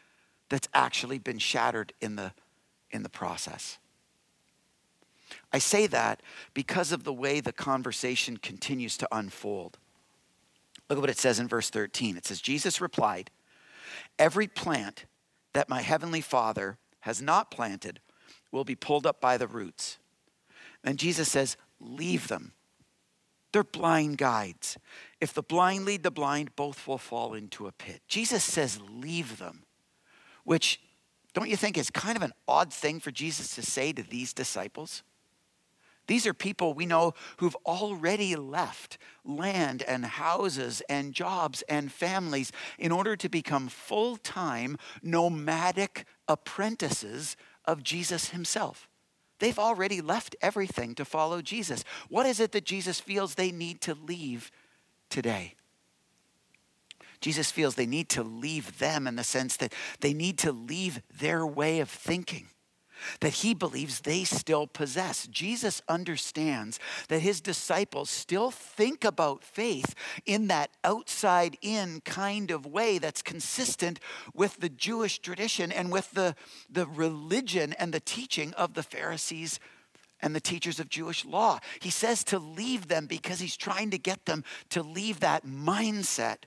that's 0.48 0.68
actually 0.74 1.18
been 1.18 1.38
shattered 1.38 1.92
in 2.00 2.16
the, 2.16 2.32
in 2.90 3.02
the 3.02 3.08
process. 3.08 3.78
I 5.52 5.58
say 5.58 5.86
that 5.88 6.22
because 6.54 6.92
of 6.92 7.04
the 7.04 7.12
way 7.12 7.40
the 7.40 7.52
conversation 7.52 8.36
continues 8.36 8.96
to 8.98 9.08
unfold. 9.12 9.78
Look 10.88 10.98
at 10.98 11.00
what 11.00 11.10
it 11.10 11.18
says 11.18 11.38
in 11.38 11.48
verse 11.48 11.70
13. 11.70 12.16
It 12.16 12.26
says, 12.26 12.40
Jesus 12.40 12.80
replied, 12.80 13.30
Every 14.18 14.48
plant 14.48 15.06
that 15.52 15.68
my 15.68 15.82
heavenly 15.82 16.20
Father 16.20 16.78
has 17.00 17.22
not 17.22 17.50
planted 17.50 18.00
will 18.52 18.64
be 18.64 18.74
pulled 18.74 19.06
up 19.06 19.20
by 19.20 19.36
the 19.36 19.46
roots. 19.46 19.98
And 20.82 20.98
Jesus 20.98 21.30
says, 21.30 21.56
Leave 21.80 22.28
them. 22.28 22.52
They're 23.52 23.64
blind 23.64 24.18
guides. 24.18 24.78
If 25.20 25.34
the 25.34 25.42
blind 25.42 25.84
lead 25.84 26.02
the 26.02 26.10
blind, 26.10 26.56
both 26.56 26.86
will 26.86 26.98
fall 26.98 27.34
into 27.34 27.66
a 27.66 27.72
pit. 27.72 28.00
Jesus 28.08 28.42
says, 28.42 28.80
leave 28.80 29.38
them, 29.38 29.64
which 30.44 30.80
don't 31.32 31.48
you 31.50 31.56
think 31.56 31.78
is 31.78 31.90
kind 31.90 32.16
of 32.16 32.22
an 32.22 32.32
odd 32.48 32.72
thing 32.72 33.00
for 33.00 33.10
Jesus 33.10 33.54
to 33.54 33.62
say 33.62 33.92
to 33.92 34.02
these 34.02 34.32
disciples? 34.32 35.02
These 36.06 36.26
are 36.26 36.34
people 36.34 36.74
we 36.74 36.86
know 36.86 37.14
who've 37.36 37.56
already 37.64 38.34
left 38.34 38.98
land 39.24 39.84
and 39.84 40.04
houses 40.04 40.82
and 40.88 41.12
jobs 41.12 41.62
and 41.68 41.92
families 41.92 42.50
in 42.80 42.90
order 42.90 43.14
to 43.14 43.28
become 43.28 43.68
full 43.68 44.16
time 44.16 44.76
nomadic 45.02 46.06
apprentices 46.26 47.36
of 47.64 47.84
Jesus 47.84 48.30
himself. 48.30 48.88
They've 49.38 49.58
already 49.58 50.00
left 50.00 50.34
everything 50.42 50.96
to 50.96 51.04
follow 51.04 51.42
Jesus. 51.42 51.84
What 52.08 52.26
is 52.26 52.40
it 52.40 52.50
that 52.52 52.64
Jesus 52.64 52.98
feels 52.98 53.36
they 53.36 53.52
need 53.52 53.80
to 53.82 53.94
leave 53.94 54.50
today? 55.10 55.54
Jesus 57.20 57.50
feels 57.50 57.74
they 57.74 57.86
need 57.86 58.08
to 58.10 58.22
leave 58.22 58.78
them 58.78 59.06
in 59.06 59.16
the 59.16 59.24
sense 59.24 59.56
that 59.58 59.74
they 60.00 60.14
need 60.14 60.38
to 60.38 60.52
leave 60.52 61.02
their 61.18 61.46
way 61.46 61.80
of 61.80 61.90
thinking 61.90 62.46
that 63.20 63.34
he 63.34 63.54
believes 63.54 64.00
they 64.00 64.24
still 64.24 64.66
possess. 64.66 65.26
Jesus 65.26 65.82
understands 65.88 66.78
that 67.08 67.20
his 67.20 67.40
disciples 67.40 68.10
still 68.10 68.50
think 68.50 69.04
about 69.04 69.44
faith 69.44 69.94
in 70.26 70.48
that 70.48 70.70
outside 70.84 71.56
in 71.62 72.00
kind 72.04 72.50
of 72.50 72.66
way 72.66 72.98
that's 72.98 73.22
consistent 73.22 74.00
with 74.34 74.58
the 74.60 74.68
Jewish 74.68 75.18
tradition 75.18 75.72
and 75.72 75.90
with 75.90 76.10
the, 76.12 76.34
the 76.70 76.86
religion 76.86 77.72
and 77.74 77.92
the 77.92 78.00
teaching 78.00 78.52
of 78.54 78.74
the 78.74 78.82
Pharisees 78.82 79.60
and 80.22 80.34
the 80.34 80.40
teachers 80.40 80.80
of 80.80 80.88
Jewish 80.88 81.24
law. 81.24 81.60
He 81.80 81.90
says 81.90 82.24
to 82.24 82.38
leave 82.38 82.88
them 82.88 83.06
because 83.06 83.40
he's 83.40 83.56
trying 83.56 83.90
to 83.90 83.98
get 83.98 84.26
them 84.26 84.44
to 84.70 84.82
leave 84.82 85.20
that 85.20 85.46
mindset 85.46 86.38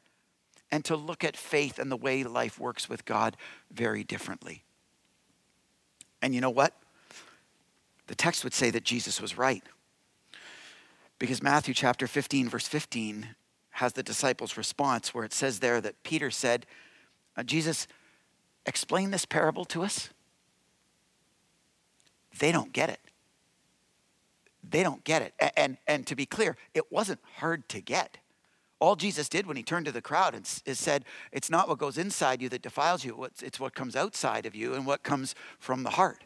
and 0.71 0.83
to 0.85 0.95
look 0.95 1.23
at 1.23 1.37
faith 1.37 1.79
and 1.79 1.91
the 1.91 1.97
way 1.97 2.23
life 2.23 2.59
works 2.59 2.89
with 2.89 3.05
God 3.05 3.37
very 3.71 4.03
differently. 4.03 4.63
And 6.21 6.33
you 6.33 6.41
know 6.41 6.49
what? 6.49 6.73
The 8.07 8.15
text 8.15 8.43
would 8.43 8.53
say 8.53 8.69
that 8.71 8.83
Jesus 8.83 9.21
was 9.21 9.37
right. 9.37 9.63
Because 11.19 11.41
Matthew 11.43 11.73
chapter 11.73 12.07
15, 12.07 12.49
verse 12.49 12.67
15, 12.67 13.35
has 13.71 13.93
the 13.93 14.03
disciples' 14.03 14.57
response 14.57 15.13
where 15.13 15.23
it 15.23 15.33
says 15.33 15.59
there 15.59 15.81
that 15.81 16.01
Peter 16.03 16.29
said, 16.29 16.65
uh, 17.35 17.43
Jesus, 17.43 17.87
explain 18.65 19.11
this 19.11 19.25
parable 19.25 19.65
to 19.65 19.83
us. 19.83 20.09
They 22.39 22.51
don't 22.51 22.73
get 22.73 22.89
it. 22.89 22.99
They 24.67 24.83
don't 24.83 25.03
get 25.03 25.21
it. 25.21 25.33
And, 25.39 25.51
and, 25.55 25.77
and 25.87 26.07
to 26.07 26.15
be 26.15 26.25
clear, 26.25 26.55
it 26.73 26.91
wasn't 26.91 27.19
hard 27.37 27.67
to 27.69 27.81
get. 27.81 28.17
All 28.79 28.95
Jesus 28.95 29.29
did 29.29 29.47
when 29.47 29.55
he 29.55 29.63
turned 29.63 29.85
to 29.85 29.91
the 29.91 30.01
crowd 30.01 30.35
and 30.35 30.49
is 30.65 30.79
said, 30.79 31.05
It's 31.31 31.49
not 31.49 31.69
what 31.69 31.77
goes 31.77 31.97
inside 31.97 32.41
you 32.41 32.49
that 32.49 32.61
defiles 32.61 33.05
you, 33.05 33.27
it's 33.41 33.59
what 33.59 33.75
comes 33.75 33.95
outside 33.95 34.45
of 34.45 34.55
you 34.55 34.73
and 34.73 34.85
what 34.85 35.03
comes 35.03 35.35
from 35.59 35.83
the 35.83 35.91
heart. 35.91 36.25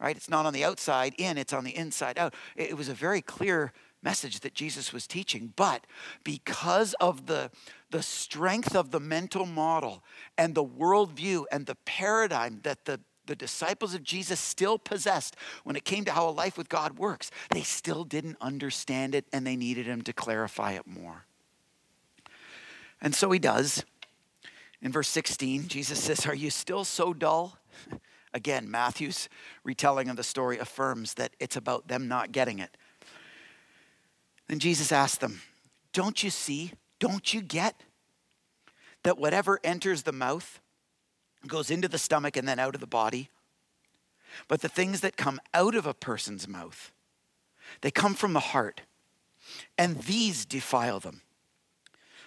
Right? 0.00 0.16
It's 0.16 0.28
not 0.28 0.46
on 0.46 0.52
the 0.52 0.64
outside 0.64 1.14
in, 1.16 1.38
it's 1.38 1.52
on 1.52 1.62
the 1.62 1.76
inside 1.76 2.18
out. 2.18 2.34
It 2.56 2.76
was 2.76 2.88
a 2.88 2.94
very 2.94 3.22
clear 3.22 3.72
message 4.02 4.40
that 4.40 4.54
Jesus 4.54 4.92
was 4.92 5.06
teaching. 5.06 5.52
But 5.54 5.86
because 6.24 6.94
of 6.94 7.26
the, 7.26 7.50
the 7.90 8.02
strength 8.02 8.74
of 8.74 8.90
the 8.90 9.00
mental 9.00 9.46
model 9.46 10.02
and 10.36 10.54
the 10.54 10.64
worldview 10.64 11.44
and 11.52 11.66
the 11.66 11.76
paradigm 11.84 12.60
that 12.64 12.84
the, 12.84 13.00
the 13.26 13.36
disciples 13.36 13.94
of 13.94 14.02
Jesus 14.02 14.40
still 14.40 14.78
possessed 14.78 15.36
when 15.64 15.76
it 15.76 15.84
came 15.84 16.04
to 16.04 16.12
how 16.12 16.28
a 16.28 16.30
life 16.30 16.56
with 16.56 16.68
God 16.68 16.98
works, 16.98 17.30
they 17.50 17.62
still 17.62 18.04
didn't 18.04 18.36
understand 18.40 19.14
it 19.14 19.26
and 19.32 19.46
they 19.46 19.56
needed 19.56 19.86
him 19.86 20.02
to 20.02 20.12
clarify 20.12 20.72
it 20.72 20.86
more. 20.86 21.24
And 23.00 23.14
so 23.14 23.30
he 23.30 23.38
does. 23.38 23.84
In 24.80 24.92
verse 24.92 25.08
16, 25.08 25.68
Jesus 25.68 26.02
says, 26.02 26.26
Are 26.26 26.34
you 26.34 26.50
still 26.50 26.84
so 26.84 27.12
dull? 27.12 27.58
Again, 28.34 28.70
Matthew's 28.70 29.28
retelling 29.62 30.08
of 30.08 30.16
the 30.16 30.22
story 30.22 30.58
affirms 30.58 31.14
that 31.14 31.32
it's 31.38 31.56
about 31.56 31.88
them 31.88 32.08
not 32.08 32.32
getting 32.32 32.58
it. 32.58 32.76
Then 34.48 34.58
Jesus 34.58 34.90
asked 34.90 35.20
them, 35.20 35.42
Don't 35.92 36.22
you 36.22 36.30
see? 36.30 36.72
Don't 36.98 37.34
you 37.34 37.42
get 37.42 37.82
that 39.02 39.18
whatever 39.18 39.58
enters 39.64 40.02
the 40.02 40.12
mouth 40.12 40.60
goes 41.46 41.70
into 41.70 41.88
the 41.88 41.98
stomach 41.98 42.36
and 42.36 42.46
then 42.46 42.58
out 42.58 42.74
of 42.74 42.80
the 42.80 42.86
body? 42.86 43.30
But 44.48 44.60
the 44.60 44.68
things 44.68 45.00
that 45.00 45.16
come 45.16 45.40
out 45.52 45.74
of 45.74 45.86
a 45.86 45.94
person's 45.94 46.48
mouth, 46.48 46.92
they 47.80 47.90
come 47.90 48.14
from 48.14 48.32
the 48.32 48.40
heart, 48.40 48.82
and 49.76 49.98
these 50.02 50.44
defile 50.44 51.00
them. 51.00 51.22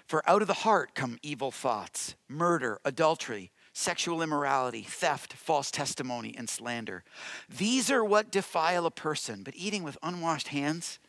For 0.05 0.27
out 0.29 0.41
of 0.41 0.47
the 0.47 0.53
heart 0.53 0.93
come 0.93 1.17
evil 1.23 1.51
thoughts, 1.51 2.15
murder, 2.29 2.79
adultery, 2.85 3.51
sexual 3.73 4.21
immorality, 4.21 4.83
theft, 4.83 5.33
false 5.33 5.71
testimony, 5.71 6.33
and 6.37 6.47
slander. 6.49 7.03
These 7.49 7.91
are 7.91 8.05
what 8.05 8.31
defile 8.31 8.85
a 8.85 8.91
person, 8.91 9.43
but 9.43 9.55
eating 9.57 9.83
with 9.83 9.97
unwashed 10.01 10.49
hands, 10.49 10.99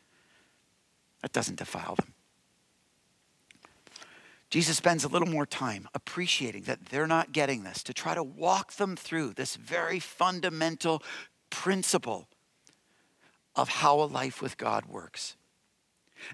that 1.22 1.32
doesn't 1.32 1.58
defile 1.58 1.94
them. 1.94 2.14
Jesus 4.56 4.78
spends 4.78 5.04
a 5.04 5.08
little 5.08 5.28
more 5.28 5.44
time 5.44 5.86
appreciating 5.92 6.62
that 6.62 6.86
they're 6.86 7.06
not 7.06 7.30
getting 7.30 7.62
this, 7.62 7.82
to 7.82 7.92
try 7.92 8.14
to 8.14 8.22
walk 8.22 8.72
them 8.72 8.96
through 8.96 9.34
this 9.34 9.54
very 9.54 10.00
fundamental 10.00 11.02
principle 11.50 12.26
of 13.54 13.68
how 13.68 14.00
a 14.00 14.08
life 14.08 14.40
with 14.40 14.56
God 14.56 14.86
works. 14.86 15.36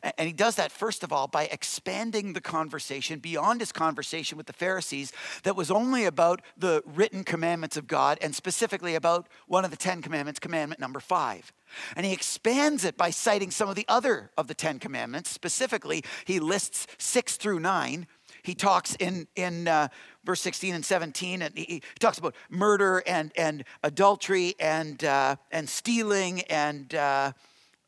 And 0.03 0.27
he 0.27 0.33
does 0.33 0.57
that, 0.57 0.73
first 0.73 1.03
of 1.03 1.13
all, 1.13 1.27
by 1.27 1.45
expanding 1.45 2.33
the 2.33 2.41
conversation 2.41 3.19
beyond 3.19 3.61
his 3.61 3.73
conversation 3.73 4.37
with 4.37 4.47
the 4.47 4.53
Pharisees 4.53 5.13
that 5.43 5.57
was 5.57 5.71
only 5.71 6.05
about 6.05 6.43
the 6.57 6.83
written 6.87 7.25
commandments 7.25 7.77
of 7.77 7.87
God 7.87 8.19
and 8.21 8.35
specifically 8.35 8.95
about 8.95 9.29
one 9.47 9.65
of 9.65 9.71
the 9.71 9.77
Ten 9.77 10.03
Commandments, 10.03 10.41
commandment 10.41 10.81
number 10.81 11.01
five. 11.01 11.53
And 11.97 12.05
he 12.05 12.13
expands 12.13 12.85
it 12.85 12.97
by 12.97 13.11
citing 13.11 13.51
some 13.51 13.69
of 13.69 13.75
the 13.75 13.87
other 13.89 14.31
of 14.37 14.47
the 14.47 14.55
Ten 14.55 14.79
Commandments. 14.79 15.31
Specifically, 15.31 16.05
he 16.25 16.41
lists 16.41 16.87
six 16.99 17.37
through 17.37 17.61
nine. 17.61 18.07
He 18.43 18.55
talks 18.55 18.97
in, 18.97 19.29
in 19.37 19.69
uh, 19.69 19.89
verse 20.25 20.41
16 20.41 20.75
and 20.75 20.85
17, 20.85 21.43
and 21.43 21.57
he, 21.57 21.65
he, 21.65 21.83
talks 22.01 22.19
about 22.19 22.35
murder 22.51 23.03
and, 23.07 23.31
and 23.37 23.65
adultery 23.83 24.55
and, 24.59 25.03
uh, 25.05 25.37
and 25.51 25.69
stealing 25.69 26.43
and. 26.43 26.95
Uh, 26.95 27.33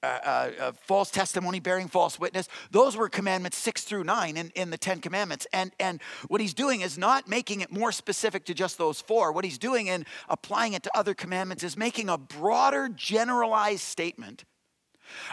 uh, 0.05 0.19
uh, 0.25 0.51
uh, 0.61 0.73
false 0.73 1.11
testimony, 1.11 1.61
bearing 1.61 1.89
false 1.89 2.19
witness. 2.19 2.49
Those 2.71 2.97
were 2.97 3.09
commandments 3.09 3.57
six 3.57 3.85
through 3.85 4.05
nine 4.05 4.37
in, 4.37 4.51
in 4.55 4.71
the 4.71 4.77
Ten 4.79 5.01
Commandments. 5.01 5.47
And, 5.53 5.73
and 5.81 6.01
what 6.29 6.41
he's 6.41 6.55
doing 6.55 6.83
is 6.83 6.99
not 6.99 7.29
making 7.29 7.63
it 7.63 7.73
more 7.73 7.93
specific 7.93 8.45
to 8.47 8.55
just 8.55 8.77
those 8.77 9.01
four. 9.01 9.33
What 9.33 9.45
he's 9.45 9.59
doing 9.59 9.87
in 9.87 10.05
applying 10.29 10.75
it 10.75 10.83
to 10.83 10.91
other 10.95 11.15
commandments 11.15 11.65
is 11.65 11.77
making 11.77 12.09
a 12.09 12.19
broader, 12.19 12.89
generalized 12.89 13.83
statement 13.83 14.45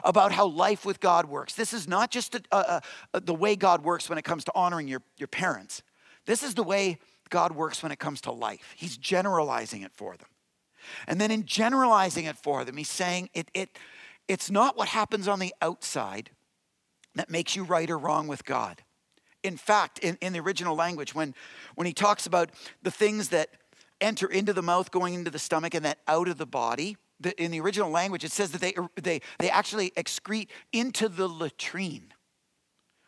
about 0.04 0.32
how 0.32 0.48
life 0.48 0.86
with 0.86 1.00
God 1.00 1.26
works. 1.26 1.54
This 1.54 1.74
is 1.74 1.88
not 1.88 2.12
just 2.12 2.36
a, 2.36 2.42
a, 2.52 2.82
a, 3.14 3.20
the 3.20 3.34
way 3.34 3.56
God 3.56 3.84
works 3.84 4.10
when 4.10 4.18
it 4.18 4.24
comes 4.24 4.44
to 4.46 4.52
honoring 4.56 4.88
your, 4.88 5.02
your 5.18 5.28
parents, 5.28 5.84
this 6.26 6.44
is 6.44 6.54
the 6.54 6.64
way 6.64 7.00
God 7.30 7.54
works 7.54 7.82
when 7.82 7.92
it 7.92 8.00
comes 8.00 8.22
to 8.22 8.32
life. 8.32 8.76
He's 8.76 8.98
generalizing 8.98 9.82
it 9.82 9.92
for 9.94 10.16
them. 10.18 10.28
And 11.08 11.20
then 11.20 11.32
in 11.32 11.46
generalizing 11.46 12.26
it 12.26 12.38
for 12.38 12.66
them, 12.66 12.78
he's 12.78 12.90
saying 12.90 13.30
it, 13.34 13.50
it, 13.54 13.78
it's 14.32 14.50
not 14.50 14.78
what 14.78 14.88
happens 14.88 15.28
on 15.28 15.40
the 15.40 15.54
outside 15.62 16.30
that 17.16 17.30
makes 17.30 17.54
you 17.54 17.66
right 17.66 17.90
or 17.90 17.98
wrong 17.98 18.30
with 18.30 18.46
God. 18.46 18.82
In 19.44 19.58
fact, 19.58 20.00
in, 20.00 20.18
in 20.22 20.32
the 20.32 20.40
original 20.40 20.74
language, 20.74 21.14
when, 21.14 21.36
when 21.76 21.86
he 21.86 21.92
talks 21.92 22.26
about 22.26 22.50
the 22.82 22.92
things 22.92 23.28
that 23.30 23.50
enter 24.00 24.28
into 24.28 24.54
the 24.54 24.62
mouth, 24.62 24.90
going 24.90 25.16
into 25.16 25.32
the 25.32 25.38
stomach, 25.38 25.74
and 25.74 25.84
then 25.84 25.96
out 26.08 26.30
of 26.30 26.38
the 26.38 26.46
body, 26.46 26.96
the, 27.20 27.38
in 27.44 27.52
the 27.52 27.60
original 27.60 27.90
language, 27.90 28.24
it 28.24 28.32
says 28.32 28.52
that 28.52 28.62
they, 28.62 28.74
they, 28.96 29.20
they 29.40 29.50
actually 29.50 29.92
excrete 29.98 30.48
into 30.72 31.10
the 31.10 31.28
latrine. 31.28 32.14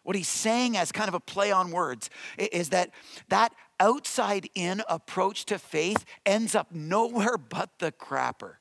What 0.04 0.18
he's 0.18 0.28
saying 0.28 0.76
as 0.76 0.92
kind 0.92 1.08
of 1.08 1.14
a 1.14 1.22
play 1.22 1.54
on 1.54 1.72
words 1.72 2.10
is 2.38 2.68
that 2.70 2.90
that 3.30 3.54
outside 3.80 4.50
in 4.56 4.84
approach 4.90 5.46
to 5.46 5.58
faith 5.58 6.04
ends 6.26 6.54
up 6.54 6.74
nowhere 6.74 7.38
but 7.38 7.70
the 7.80 7.94
crapper. 7.94 8.56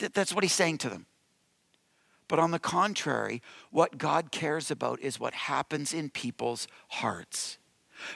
That's 0.00 0.34
what 0.34 0.42
he's 0.42 0.52
saying 0.52 0.78
to 0.78 0.88
them. 0.88 1.06
But 2.28 2.38
on 2.38 2.50
the 2.50 2.58
contrary, 2.58 3.42
what 3.70 3.98
God 3.98 4.32
cares 4.32 4.70
about 4.70 5.00
is 5.00 5.20
what 5.20 5.34
happens 5.34 5.92
in 5.92 6.10
people's 6.10 6.66
hearts. 6.88 7.58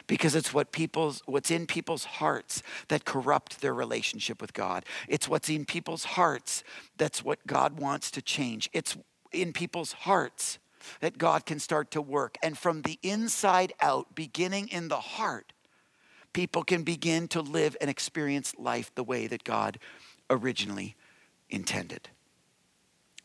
Because 0.07 0.35
it's 0.35 0.53
what 0.53 0.73
people's 0.73 1.23
what's 1.27 1.51
in 1.51 1.67
people's 1.67 2.05
hearts 2.05 2.63
that 2.89 3.05
corrupt 3.05 3.61
their 3.61 3.73
relationship 3.75 4.41
with 4.41 4.53
God. 4.53 4.85
It's 5.07 5.29
what's 5.29 5.49
in 5.49 5.65
people's 5.65 6.05
hearts 6.05 6.65
that's 6.97 7.25
what 7.25 7.47
God 7.47 7.79
wants 7.79 8.11
to 8.13 8.23
change. 8.23 8.69
It's 8.73 8.97
in 9.31 9.53
people's 9.53 9.93
hearts 9.93 10.59
that 11.01 11.19
God 11.19 11.47
can 11.47 11.59
start 11.61 11.91
to 11.93 12.03
work. 12.03 12.37
And 12.43 12.59
from 12.59 12.83
the 12.83 12.99
inside 13.03 13.73
out, 13.81 14.15
beginning 14.15 14.69
in 14.69 14.89
the 14.89 15.01
heart, 15.01 15.53
people 16.33 16.65
can 16.65 16.83
begin 16.83 17.29
to 17.29 17.41
live 17.41 17.77
and 17.81 17.89
experience 17.89 18.55
life 18.59 18.93
the 18.95 19.05
way 19.05 19.27
that 19.27 19.45
God 19.45 19.79
originally 20.31 20.97
intended. 21.51 22.11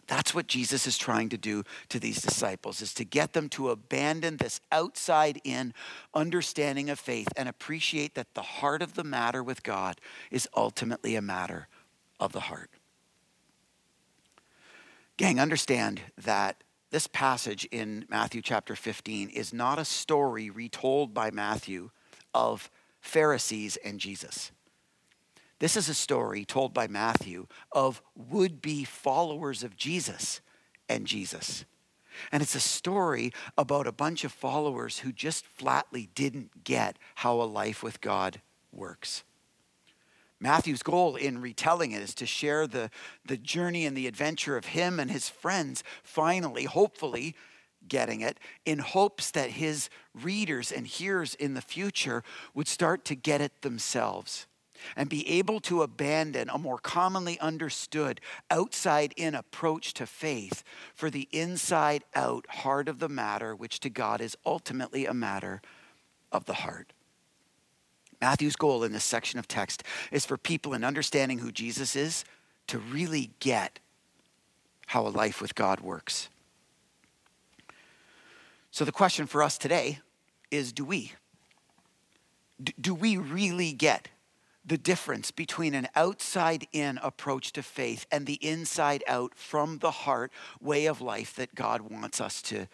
That's 0.08 0.36
what 0.36 0.48
Jesus 0.48 0.86
is 0.86 0.98
trying 0.98 1.30
to 1.30 1.38
do 1.38 1.64
to 1.90 2.00
these 2.00 2.22
disciples 2.22 2.82
is 2.82 2.94
to 2.96 3.06
get 3.06 3.34
them 3.34 3.48
to 3.50 3.70
abandon 3.70 4.38
this 4.38 4.60
outside 4.72 5.40
in 5.44 5.74
understanding 6.14 6.90
of 6.90 7.00
faith 7.00 7.30
and 7.38 7.48
appreciate 7.48 8.16
that 8.16 8.34
the 8.34 8.42
heart 8.42 8.82
of 8.82 8.96
the 8.96 9.04
matter 9.04 9.42
with 9.42 9.64
God 9.64 10.02
is 10.30 10.48
ultimately 10.56 11.16
a 11.16 11.22
matter 11.22 11.68
of 12.20 12.34
the 12.34 12.42
heart. 12.42 12.70
Gang, 15.16 15.40
understand 15.40 16.02
that 16.18 16.64
this 16.90 17.08
passage 17.08 17.66
in 17.72 18.06
Matthew 18.10 18.42
chapter 18.42 18.76
15 18.76 19.30
is 19.30 19.54
not 19.54 19.80
a 19.80 19.86
story 19.86 20.50
retold 20.50 21.14
by 21.14 21.32
Matthew 21.32 21.92
of 22.34 22.70
Pharisees 23.00 23.78
and 23.78 24.00
Jesus. 24.00 24.52
This 25.64 25.78
is 25.78 25.88
a 25.88 25.94
story 25.94 26.44
told 26.44 26.74
by 26.74 26.88
Matthew 26.88 27.48
of 27.72 28.02
would 28.18 28.62
be 28.62 28.84
followers 28.84 29.64
of 29.64 29.78
Jesus 29.78 30.42
and 30.90 31.08
Jesus. 31.08 31.64
And 32.34 32.44
it's 32.44 32.54
a 32.54 32.60
story 32.60 33.32
about 33.58 33.88
a 33.88 33.94
bunch 33.94 34.26
of 34.26 34.34
followers 34.34 35.00
who 35.00 35.14
just 35.14 35.46
flatly 35.46 36.10
didn't 36.16 36.66
get 36.66 37.00
how 37.16 37.42
a 37.42 37.44
life 37.44 37.82
with 37.82 38.02
God 38.02 38.42
works. 38.74 39.24
Matthew's 40.38 40.84
goal 40.84 41.16
in 41.16 41.40
retelling 41.40 41.94
it 41.94 42.02
is 42.02 42.14
to 42.16 42.26
share 42.26 42.68
the, 42.68 42.90
the 43.26 43.38
journey 43.38 43.86
and 43.86 43.96
the 43.96 44.08
adventure 44.08 44.58
of 44.58 44.66
him 44.66 45.00
and 45.00 45.10
his 45.10 45.30
friends 45.30 45.82
finally, 46.04 46.66
hopefully, 46.66 47.38
getting 47.88 48.20
it 48.20 48.38
in 48.66 48.80
hopes 48.80 49.32
that 49.32 49.52
his 49.52 49.90
readers 50.14 50.74
and 50.74 50.88
hearers 50.88 51.36
in 51.36 51.54
the 51.54 51.62
future 51.62 52.22
would 52.54 52.68
start 52.68 53.06
to 53.06 53.16
get 53.16 53.40
it 53.40 53.62
themselves 53.62 54.46
and 54.96 55.10
be 55.10 55.28
able 55.28 55.60
to 55.62 55.82
abandon 55.82 56.50
a 56.50 56.58
more 56.58 56.78
commonly 56.78 57.40
understood 57.40 58.22
outside 58.50 59.14
in 59.18 59.36
approach 59.36 59.94
to 59.96 60.06
faith 60.06 60.64
for 60.94 61.10
the 61.10 61.28
inside 61.32 62.04
out 62.16 62.46
heart 62.48 62.88
of 62.88 63.00
the 63.00 63.10
matter, 63.10 63.56
which 63.56 63.80
to 63.82 63.90
God 63.90 64.22
is 64.22 64.38
ultimately 64.46 65.06
a 65.06 65.14
matter 65.14 65.62
of 66.32 66.46
the 66.46 66.54
heart. 66.54 66.94
Matthew's 68.22 68.56
goal 68.56 68.84
in 68.84 68.94
this 68.94 69.04
section 69.04 69.38
of 69.38 69.48
text 69.48 69.84
is 70.12 70.26
for 70.26 70.38
people 70.38 70.74
in 70.74 70.84
understanding 70.84 71.40
who 71.40 71.52
Jesus 71.52 71.96
is 71.96 72.24
to 72.68 72.80
really 72.80 73.32
get 73.40 73.80
how 74.88 75.06
a 75.06 75.10
life 75.10 75.42
with 75.42 75.56
God 75.56 75.82
works. 75.82 76.30
So, 78.72 78.86
the 78.86 78.92
question 78.92 79.28
for 79.28 79.44
us 79.44 79.58
today 79.58 80.00
is 80.50 80.72
do 80.72 80.86
we? 80.86 81.12
Do 82.80 82.96
we 82.96 83.18
really 83.18 83.74
get 83.74 84.08
the 84.66 84.78
difference 84.78 85.32
between 85.32 85.74
an 85.74 85.88
outside 85.96 86.68
in 86.72 86.98
approach 87.04 87.52
to 87.54 87.64
faith 87.64 88.06
and 88.12 88.26
the 88.26 88.40
inside 88.46 89.04
out 89.08 89.36
from 89.36 89.80
the 89.80 89.92
heart 89.92 90.32
way 90.62 90.86
of 90.86 91.02
life 91.02 91.36
that 91.36 91.54
God 91.54 91.82
wants 91.82 92.22
us 92.22 92.42
to 92.44 92.68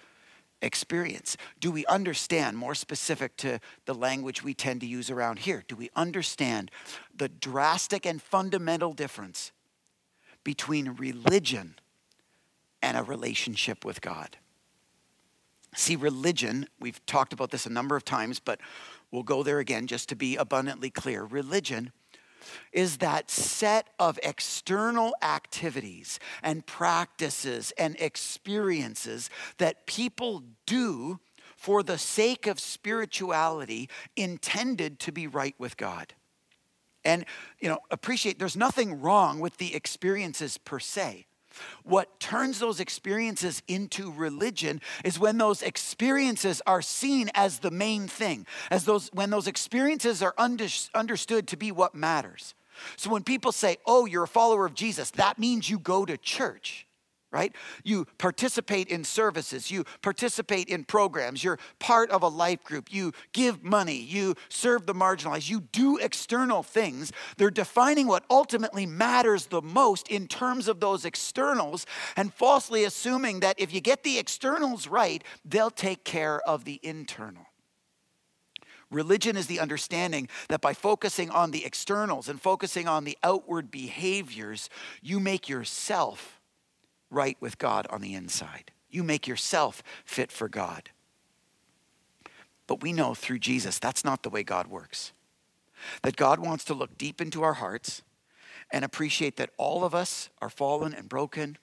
experience? 0.61 1.37
Do 1.59 1.71
we 1.71 1.85
understand, 1.87 2.57
more 2.57 2.75
specific 2.75 3.37
to 3.37 3.59
the 3.85 3.95
language 3.95 4.43
we 4.43 4.53
tend 4.53 4.81
to 4.81 4.87
use 4.87 5.09
around 5.09 5.39
here, 5.39 5.63
do 5.67 5.75
we 5.75 5.89
understand 5.95 6.69
the 7.15 7.29
drastic 7.29 8.05
and 8.05 8.21
fundamental 8.21 8.93
difference 8.93 9.51
between 10.43 10.89
religion 10.89 11.75
and 12.81 12.97
a 12.97 13.03
relationship 13.03 13.83
with 13.83 14.01
God? 14.01 14.37
See, 15.75 15.95
religion, 15.95 16.67
we've 16.79 17.05
talked 17.05 17.31
about 17.31 17.51
this 17.51 17.65
a 17.65 17.69
number 17.69 17.95
of 17.95 18.03
times, 18.03 18.39
but 18.39 18.59
We'll 19.11 19.23
go 19.23 19.43
there 19.43 19.59
again 19.59 19.87
just 19.87 20.09
to 20.09 20.15
be 20.15 20.35
abundantly 20.35 20.89
clear. 20.89 21.23
Religion 21.23 21.91
is 22.71 22.97
that 22.97 23.29
set 23.29 23.89
of 23.99 24.19
external 24.23 25.13
activities 25.21 26.19
and 26.41 26.65
practices 26.65 27.73
and 27.77 27.95
experiences 27.99 29.29
that 29.57 29.85
people 29.85 30.43
do 30.65 31.19
for 31.57 31.83
the 31.83 31.97
sake 31.97 32.47
of 32.47 32.59
spirituality 32.59 33.89
intended 34.15 34.99
to 34.99 35.11
be 35.11 35.27
right 35.27 35.55
with 35.57 35.75
God. 35.75 36.13
And, 37.03 37.25
you 37.59 37.69
know, 37.69 37.79
appreciate 37.91 38.39
there's 38.39 38.57
nothing 38.57 39.01
wrong 39.01 39.39
with 39.39 39.57
the 39.57 39.75
experiences 39.75 40.57
per 40.57 40.79
se. 40.79 41.25
What 41.83 42.19
turns 42.19 42.59
those 42.59 42.79
experiences 42.79 43.61
into 43.67 44.11
religion 44.11 44.81
is 45.03 45.19
when 45.19 45.37
those 45.37 45.61
experiences 45.61 46.61
are 46.65 46.81
seen 46.81 47.29
as 47.33 47.59
the 47.59 47.71
main 47.71 48.07
thing, 48.07 48.45
as 48.69 48.85
those 48.85 49.09
when 49.13 49.29
those 49.29 49.47
experiences 49.47 50.21
are 50.21 50.33
under, 50.37 50.67
understood 50.93 51.47
to 51.47 51.57
be 51.57 51.71
what 51.71 51.95
matters. 51.95 52.53
So 52.95 53.09
when 53.09 53.23
people 53.23 53.51
say, 53.51 53.77
"Oh, 53.85 54.05
you're 54.05 54.23
a 54.23 54.27
follower 54.27 54.65
of 54.65 54.73
Jesus," 54.73 55.11
that 55.11 55.39
means 55.39 55.69
you 55.69 55.79
go 55.79 56.05
to 56.05 56.17
church 56.17 56.87
right? 57.31 57.55
You 57.83 58.05
participate 58.17 58.87
in 58.87 59.03
services, 59.03 59.69
you 59.69 59.83
participate 60.01 60.67
in 60.67 60.83
programs, 60.83 61.43
you're 61.43 61.59
part 61.77 62.09
of 62.09 62.23
a 62.23 62.27
life 62.27 62.63
group, 62.63 62.91
you 62.91 63.13
give 63.33 63.63
money, 63.63 63.99
you 63.99 64.35
serve 64.49 64.87
the 64.87 64.95
marginalized, 64.95 65.49
you 65.49 65.61
do 65.71 65.97
external 65.97 66.63
things. 66.63 67.11
They're 67.37 67.51
defining 67.51 68.07
what 68.07 68.23
ultimately 68.31 68.87
matters 68.87 69.45
the 69.47 69.61
most 69.61 70.07
in 70.07 70.27
terms 70.27 70.67
of 70.67 70.79
those 70.79 71.05
externals 71.05 71.85
and 72.15 72.33
falsely 72.33 72.83
assuming 72.83 73.41
that 73.41 73.59
if 73.59 73.73
you 73.73 73.81
get 73.81 74.03
the 74.03 74.17
externals 74.17 74.87
right, 74.87 75.23
they'll 75.45 75.69
take 75.69 76.03
care 76.03 76.41
of 76.41 76.65
the 76.65 76.79
internal. 76.81 77.45
Religion 78.91 79.37
is 79.37 79.45
the 79.45 79.59
understanding 79.59 80.27
that 80.47 80.61
by 80.61 80.73
focusing 80.73 81.29
on 81.29 81.51
the 81.51 81.63
externals 81.63 82.27
and 82.27 82.41
focusing 82.41 82.87
on 82.87 83.03
the 83.03 83.19
outward 83.21 83.69
behaviors, 83.69 84.67
you 85.03 85.19
make 85.19 85.47
yourself 85.47 86.38
right 87.09 87.37
with 87.39 87.57
God 87.57 87.87
on 87.89 88.01
the 88.01 88.13
inside. 88.13 88.71
You 88.89 89.03
make 89.03 89.27
yourself 89.27 89.83
fit 90.05 90.31
for 90.31 90.49
God. 90.49 90.89
But 92.67 92.81
we 92.81 92.93
know 92.93 93.13
through 93.13 93.39
Jesus 93.39 93.79
that's 93.79 94.05
not 94.05 94.23
the 94.23 94.29
way 94.29 94.43
God 94.43 94.67
works. 94.67 95.11
That 96.03 96.15
God 96.15 96.39
wants 96.39 96.63
to 96.65 96.73
look 96.73 96.97
deep 96.97 97.21
into 97.21 97.41
our 97.41 97.53
hearts 97.53 98.03
and 98.71 98.85
appreciate 98.85 99.37
that 99.37 99.51
all 99.57 99.83
of 99.83 99.95
us 99.95 100.29
are 100.41 100.49
fallen 100.49 100.93
and 100.93 101.09
broken, 101.09 101.57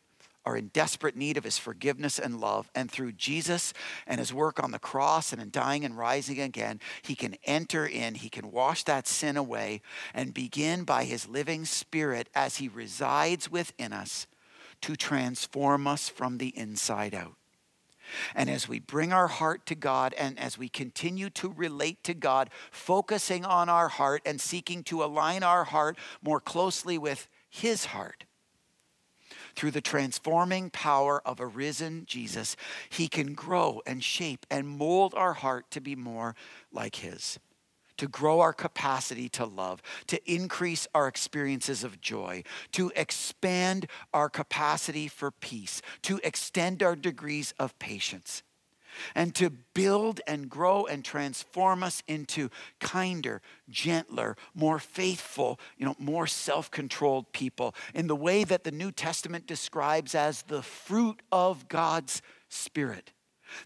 are 0.45 0.57
in 0.57 0.69
desperate 0.69 1.17
need 1.17 1.37
of 1.37 1.45
his 1.45 1.59
forgiveness 1.59 2.19
and 2.19 2.41
love. 2.41 2.71
And 2.75 2.91
through 2.91 3.13
Jesus 3.13 3.73
and 4.07 4.19
his 4.19 4.33
work 4.33 4.63
on 4.63 4.71
the 4.71 4.79
cross 4.79 5.33
and 5.33 5.41
in 5.41 5.51
dying 5.51 5.85
and 5.85 5.97
rising 5.97 6.41
again, 6.41 6.81
he 7.03 7.15
can 7.15 7.37
enter 7.45 7.87
in, 7.87 8.15
he 8.15 8.29
can 8.29 8.51
wash 8.51 8.85
that 8.85 9.07
sin 9.07 9.37
away 9.37 9.83
and 10.15 10.35
begin 10.35 10.85
by 10.85 11.05
his 11.05 11.29
living 11.29 11.65
spirit 11.65 12.29
as 12.35 12.57
he 12.57 12.69
resides 12.69 13.51
within 13.51 13.93
us 13.93 14.27
to 14.83 14.97
transform 14.97 15.87
us 15.87 16.09
from 16.09 16.39
the 16.39 16.57
inside 16.57 17.15
out. 17.15 17.37
And 18.35 18.49
as 18.49 18.69
we 18.69 18.79
bring 18.79 19.13
our 19.13 19.27
heart 19.27 19.67
to 19.67 19.75
God 19.75 20.15
and 20.15 20.39
as 20.39 20.57
we 20.57 20.69
continue 20.69 21.31
to 21.31 21.53
relate 21.53 22.05
to 22.05 22.15
God, 22.15 22.51
focusing 22.71 23.45
on 23.45 23.69
our 23.69 23.89
heart 23.89 24.23
and 24.25 24.41
seeking 24.41 24.85
to 24.85 25.03
align 25.03 25.43
our 25.43 25.65
heart 25.65 25.99
more 26.23 26.41
closely 26.41 26.99
with 26.99 27.29
His 27.51 27.87
heart, 27.87 28.25
through 29.57 29.71
the 29.71 29.81
transforming 29.81 30.69
power 30.71 31.23
of 31.27 31.41
a 31.41 31.47
risen 31.47 32.05
Jesus, 32.07 32.57
He 32.91 33.09
can 33.09 33.33
grow 33.33 33.81
and 33.87 34.05
shape 34.05 34.47
and 34.51 34.69
mold 34.69 35.15
our 35.17 35.33
heart 35.33 35.71
to 35.73 35.81
be 35.81 35.97
more 35.97 36.37
like 36.71 36.97
His 36.97 37.39
to 37.97 38.09
grow 38.09 38.41
our 38.41 38.53
capacity 38.53 39.29
to 39.31 39.45
love, 39.45 39.83
to 40.07 40.21
increase 40.31 40.87
our 40.95 41.09
experiences 41.09 41.85
of 41.85 42.01
joy, 42.01 42.43
to 42.73 42.93
expand 42.97 43.87
our 44.13 44.29
capacity 44.29 45.09
for 45.09 45.31
peace, 45.31 45.83
to 46.03 46.21
extend 46.23 46.83
our 46.83 46.97
degrees 46.97 47.55
of 47.59 47.79
patience, 47.79 48.43
and 49.15 49.35
to 49.35 49.51
build 49.51 50.21
and 50.27 50.49
grow 50.49 50.87
and 50.87 51.05
transform 51.05 51.83
us 51.83 52.03
into 52.09 52.49
kinder, 52.81 53.43
gentler, 53.69 54.37
more 54.55 54.79
faithful, 54.79 55.61
you 55.77 55.85
know, 55.85 55.95
more 55.99 56.27
self-controlled 56.27 57.31
people 57.33 57.75
in 57.95 58.07
the 58.07 58.17
way 58.17 58.45
that 58.45 58.65
the 58.65 58.71
New 58.71 58.91
Testament 58.91 59.47
describes 59.47 60.15
as 60.15 60.43
the 60.43 60.63
fruit 60.63 61.21
of 61.31 61.69
God's 61.69 62.23
spirit 62.49 63.13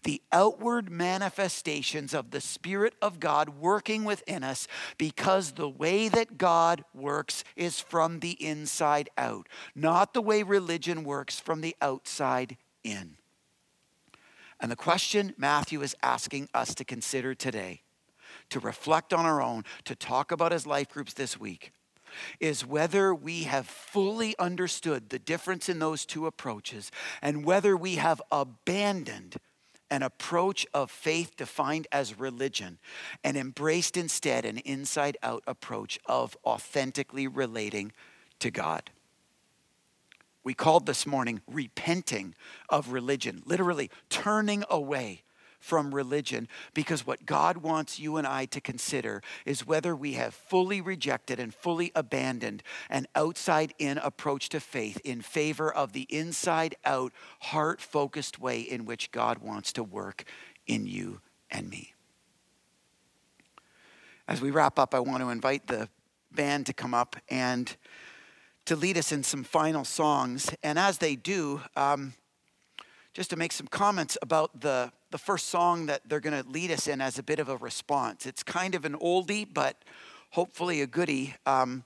the 0.03 0.21
outward 0.31 0.91
manifestations 0.91 2.13
of 2.13 2.31
the 2.31 2.41
Spirit 2.41 2.93
of 3.01 3.19
God 3.19 3.49
working 3.49 4.03
within 4.03 4.43
us 4.43 4.67
because 4.97 5.53
the 5.53 5.69
way 5.69 6.07
that 6.09 6.37
God 6.37 6.83
works 6.93 7.43
is 7.55 7.79
from 7.79 8.19
the 8.19 8.31
inside 8.43 9.09
out, 9.17 9.47
not 9.75 10.13
the 10.13 10.21
way 10.21 10.43
religion 10.43 11.03
works 11.03 11.39
from 11.39 11.61
the 11.61 11.75
outside 11.81 12.57
in. 12.83 13.17
And 14.59 14.71
the 14.71 14.75
question 14.75 15.33
Matthew 15.37 15.81
is 15.81 15.95
asking 16.03 16.49
us 16.53 16.75
to 16.75 16.85
consider 16.85 17.33
today, 17.33 17.81
to 18.49 18.59
reflect 18.59 19.13
on 19.13 19.25
our 19.25 19.41
own, 19.41 19.65
to 19.85 19.95
talk 19.95 20.31
about 20.31 20.53
as 20.53 20.67
life 20.67 20.89
groups 20.89 21.13
this 21.13 21.39
week, 21.39 21.71
is 22.39 22.65
whether 22.65 23.15
we 23.15 23.43
have 23.43 23.65
fully 23.65 24.37
understood 24.37 25.09
the 25.09 25.19
difference 25.19 25.69
in 25.69 25.79
those 25.79 26.05
two 26.05 26.27
approaches 26.27 26.91
and 27.21 27.45
whether 27.45 27.75
we 27.75 27.95
have 27.95 28.21
abandoned 28.31 29.37
an 29.91 30.01
approach 30.01 30.65
of 30.73 30.89
faith 30.89 31.35
defined 31.35 31.85
as 31.91 32.17
religion 32.17 32.79
and 33.23 33.37
embraced 33.37 33.97
instead 33.97 34.45
an 34.45 34.57
inside 34.59 35.17
out 35.21 35.43
approach 35.45 35.99
of 36.07 36.35
authentically 36.45 37.27
relating 37.27 37.91
to 38.39 38.49
God. 38.49 38.89
We 40.43 40.53
called 40.55 40.87
this 40.87 41.05
morning 41.05 41.41
repenting 41.45 42.33
of 42.69 42.93
religion, 42.93 43.43
literally 43.45 43.91
turning 44.09 44.63
away 44.69 45.21
from 45.61 45.95
religion 45.95 46.47
because 46.73 47.05
what 47.05 47.25
God 47.25 47.57
wants 47.57 47.99
you 47.99 48.17
and 48.17 48.27
I 48.27 48.45
to 48.47 48.59
consider 48.59 49.21
is 49.45 49.65
whether 49.65 49.95
we 49.95 50.13
have 50.13 50.33
fully 50.33 50.81
rejected 50.81 51.39
and 51.39 51.53
fully 51.53 51.91
abandoned 51.95 52.63
an 52.89 53.07
outside 53.15 53.73
in 53.79 53.97
approach 53.99 54.49
to 54.49 54.59
faith 54.59 54.99
in 55.05 55.21
favor 55.21 55.73
of 55.73 55.93
the 55.93 56.07
inside 56.09 56.75
out, 56.83 57.13
heart 57.39 57.79
focused 57.79 58.39
way 58.39 58.59
in 58.59 58.85
which 58.85 59.11
God 59.11 59.37
wants 59.37 59.71
to 59.73 59.83
work 59.83 60.25
in 60.67 60.85
you 60.85 61.21
and 61.49 61.69
me. 61.69 61.93
As 64.27 64.41
we 64.41 64.51
wrap 64.51 64.79
up, 64.79 64.95
I 64.95 64.99
want 64.99 65.21
to 65.21 65.29
invite 65.29 65.67
the 65.67 65.89
band 66.31 66.65
to 66.65 66.73
come 66.73 66.93
up 66.93 67.15
and 67.29 67.75
to 68.65 68.75
lead 68.75 68.97
us 68.97 69.11
in 69.11 69.23
some 69.23 69.43
final 69.43 69.83
songs. 69.83 70.53
And 70.63 70.79
as 70.79 70.99
they 70.99 71.15
do, 71.15 71.61
um, 71.75 72.13
just 73.13 73.29
to 73.29 73.35
make 73.35 73.51
some 73.51 73.67
comments 73.67 74.17
about 74.21 74.61
the 74.61 74.91
the 75.11 75.17
first 75.17 75.49
song 75.49 75.87
that 75.87 76.01
they're 76.07 76.21
going 76.21 76.41
to 76.41 76.49
lead 76.49 76.71
us 76.71 76.87
in 76.87 77.01
as 77.01 77.19
a 77.19 77.23
bit 77.23 77.39
of 77.39 77.49
a 77.49 77.57
response. 77.57 78.25
It's 78.25 78.43
kind 78.43 78.73
of 78.75 78.85
an 78.85 78.95
oldie, 78.95 79.45
but 79.51 79.83
hopefully 80.31 80.81
a 80.81 80.87
goodie 80.87 81.35
um, 81.45 81.83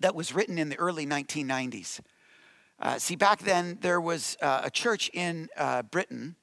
that 0.00 0.14
was 0.14 0.34
written 0.34 0.58
in 0.58 0.70
the 0.70 0.76
early 0.76 1.06
1990s. 1.06 2.00
Uh, 2.80 2.98
see, 2.98 3.14
back 3.14 3.40
then 3.40 3.78
there 3.82 4.00
was 4.00 4.36
uh, 4.40 4.62
a 4.64 4.70
church 4.70 5.10
in 5.12 5.48
uh, 5.56 5.82
Britain 5.82 6.36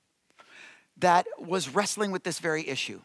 that 0.97 1.25
was 1.39 1.73
wrestling 1.73 2.11
with 2.11 2.23
this 2.23 2.39
very 2.39 2.67
issue 2.67 3.01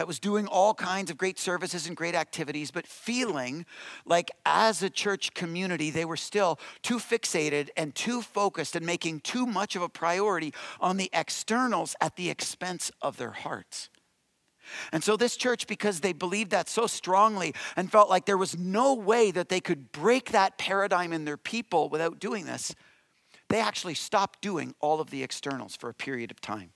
that 0.00 0.06
was 0.06 0.18
doing 0.18 0.46
all 0.46 0.72
kinds 0.72 1.10
of 1.10 1.18
great 1.18 1.38
services 1.38 1.86
and 1.86 1.94
great 1.94 2.14
activities, 2.14 2.70
but 2.70 2.86
feeling 2.86 3.66
like 4.06 4.30
as 4.46 4.82
a 4.82 4.88
church 4.88 5.34
community, 5.34 5.90
they 5.90 6.06
were 6.06 6.16
still 6.16 6.58
too 6.80 6.96
fixated 6.96 7.68
and 7.76 7.94
too 7.94 8.22
focused 8.22 8.74
and 8.74 8.86
making 8.86 9.20
too 9.20 9.44
much 9.44 9.76
of 9.76 9.82
a 9.82 9.90
priority 9.90 10.54
on 10.80 10.96
the 10.96 11.10
externals 11.12 11.94
at 12.00 12.16
the 12.16 12.30
expense 12.30 12.90
of 13.02 13.18
their 13.18 13.32
hearts. 13.32 13.90
And 14.90 15.04
so, 15.04 15.18
this 15.18 15.36
church, 15.36 15.66
because 15.66 16.00
they 16.00 16.14
believed 16.14 16.52
that 16.52 16.70
so 16.70 16.86
strongly 16.86 17.54
and 17.76 17.92
felt 17.92 18.08
like 18.08 18.24
there 18.24 18.38
was 18.38 18.56
no 18.56 18.94
way 18.94 19.30
that 19.30 19.50
they 19.50 19.60
could 19.60 19.92
break 19.92 20.30
that 20.30 20.56
paradigm 20.56 21.12
in 21.12 21.26
their 21.26 21.36
people 21.36 21.90
without 21.90 22.18
doing 22.18 22.46
this, 22.46 22.74
they 23.50 23.60
actually 23.60 23.96
stopped 23.96 24.40
doing 24.40 24.74
all 24.80 24.98
of 24.98 25.10
the 25.10 25.22
externals 25.22 25.76
for 25.76 25.90
a 25.90 25.94
period 25.94 26.30
of 26.30 26.40
time. 26.40 26.72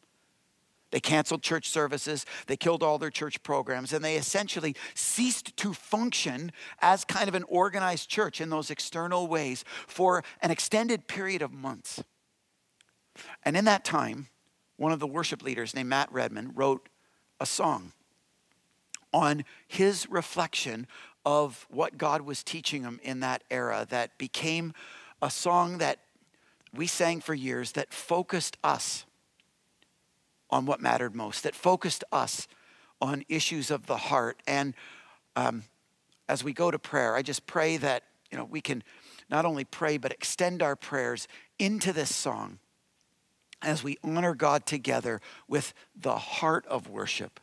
They 0.95 1.01
canceled 1.01 1.43
church 1.43 1.69
services, 1.69 2.25
they 2.47 2.57
killed 2.57 2.85
all 2.85 2.99
their 2.99 3.11
church 3.11 3.43
programs, 3.43 3.93
and 3.93 4.05
they 4.05 4.15
essentially 4.15 4.77
ceased 4.95 5.57
to 5.57 5.73
function 5.75 6.53
as 6.79 7.05
kind 7.05 7.29
of 7.29 7.35
an 7.35 7.43
organized 7.49 8.09
church 8.09 8.41
in 8.41 8.49
those 8.49 8.71
external 8.71 9.27
ways 9.27 9.65
for 9.89 10.23
an 10.41 10.53
extended 10.53 11.09
period 11.09 11.43
of 11.43 11.53
months. 11.53 12.05
And 13.43 13.57
in 13.57 13.65
that 13.65 13.85
time, 13.85 14.29
one 14.77 14.93
of 14.93 15.01
the 15.01 15.09
worship 15.09 15.43
leaders 15.43 15.75
named 15.75 15.89
Matt 15.89 16.13
Redman 16.13 16.53
wrote 16.55 16.89
a 17.41 17.47
song 17.47 17.91
on 19.13 19.45
his 19.67 20.09
reflection 20.09 20.87
of 21.27 21.67
what 21.71 21.99
God 21.99 22.21
was 22.21 22.45
teaching 22.45 22.83
him 22.83 23.01
in 23.03 23.19
that 23.19 23.43
era 23.51 23.85
that 23.91 24.17
became 24.17 24.73
a 25.21 25.29
song 25.29 25.79
that 25.79 25.99
we 26.73 26.87
sang 26.87 27.21
for 27.21 27.35
years 27.35 27.73
that 27.73 27.93
focused 27.93 28.57
us 28.63 29.07
on 30.55 30.67
what 30.67 30.81
mattered 30.81 31.17
most, 31.17 31.43
that 31.43 31.53
focused 31.53 32.05
us 32.13 32.47
on 33.03 33.25
issues 33.29 33.73
of 33.73 33.87
the 33.87 33.97
heart. 33.97 34.41
And 34.47 34.73
um, 35.35 35.65
as 36.29 36.45
we 36.45 36.53
go 36.53 36.71
to 36.71 36.79
prayer, 36.79 37.17
I 37.17 37.23
just 37.23 37.45
pray 37.45 37.77
that 37.79 38.05
you 38.31 38.39
know 38.39 38.45
we 38.45 38.61
can 38.61 38.85
not 39.29 39.45
only 39.45 39.65
pray 39.65 39.97
but 39.97 40.13
extend 40.13 40.63
our 40.63 40.77
prayers 40.77 41.27
into 41.59 41.93
this 41.93 42.15
song 42.15 42.61
as 43.63 43.83
we 43.83 43.99
honor 44.05 44.33
God 44.33 44.65
together 44.65 45.21
with 45.49 45.75
the 46.01 46.19
heart 46.19 46.65
of 46.69 46.89
worship, 46.89 47.41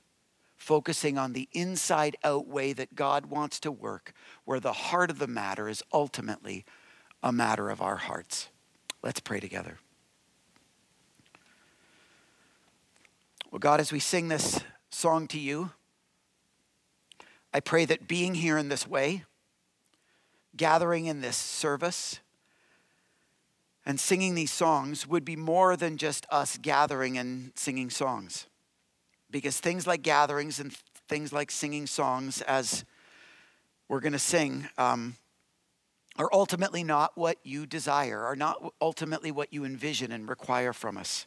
focusing 0.55 1.17
on 1.17 1.33
the 1.33 1.49
inside 1.51 2.15
out 2.23 2.47
way 2.47 2.71
that 2.71 2.95
God 2.95 3.25
wants 3.25 3.59
to 3.59 3.73
work, 3.73 4.13
where 4.45 4.61
the 4.61 4.71
heart 4.71 5.09
of 5.09 5.19
the 5.19 5.27
matter 5.27 5.67
is 5.67 5.83
ultimately 5.91 6.63
a 7.21 7.33
matter 7.33 7.69
of 7.69 7.81
our 7.81 7.97
hearts. 7.97 8.47
Let's 9.03 9.19
pray 9.19 9.41
together. 9.41 9.79
Well, 13.51 13.59
God, 13.59 13.81
as 13.81 13.91
we 13.91 13.99
sing 13.99 14.29
this 14.29 14.61
song 14.91 15.27
to 15.27 15.37
you, 15.37 15.71
I 17.53 17.59
pray 17.59 17.83
that 17.83 18.07
being 18.07 18.33
here 18.33 18.57
in 18.57 18.69
this 18.69 18.87
way, 18.87 19.25
gathering 20.55 21.07
in 21.07 21.19
this 21.19 21.35
service, 21.35 22.21
and 23.85 23.99
singing 23.99 24.35
these 24.35 24.53
songs 24.53 25.05
would 25.05 25.25
be 25.25 25.35
more 25.35 25.75
than 25.75 25.97
just 25.97 26.25
us 26.29 26.57
gathering 26.61 27.17
and 27.17 27.51
singing 27.55 27.89
songs. 27.89 28.47
Because 29.29 29.59
things 29.59 29.85
like 29.85 30.01
gatherings 30.01 30.61
and 30.61 30.71
things 31.09 31.33
like 31.33 31.51
singing 31.51 31.87
songs, 31.87 32.41
as 32.43 32.85
we're 33.89 33.99
going 33.99 34.13
to 34.13 34.19
sing, 34.19 34.69
um, 34.77 35.17
are 36.17 36.29
ultimately 36.31 36.85
not 36.85 37.17
what 37.17 37.37
you 37.43 37.65
desire, 37.65 38.23
are 38.23 38.35
not 38.37 38.73
ultimately 38.79 39.29
what 39.29 39.51
you 39.51 39.65
envision 39.65 40.13
and 40.13 40.29
require 40.29 40.71
from 40.71 40.95
us. 40.95 41.25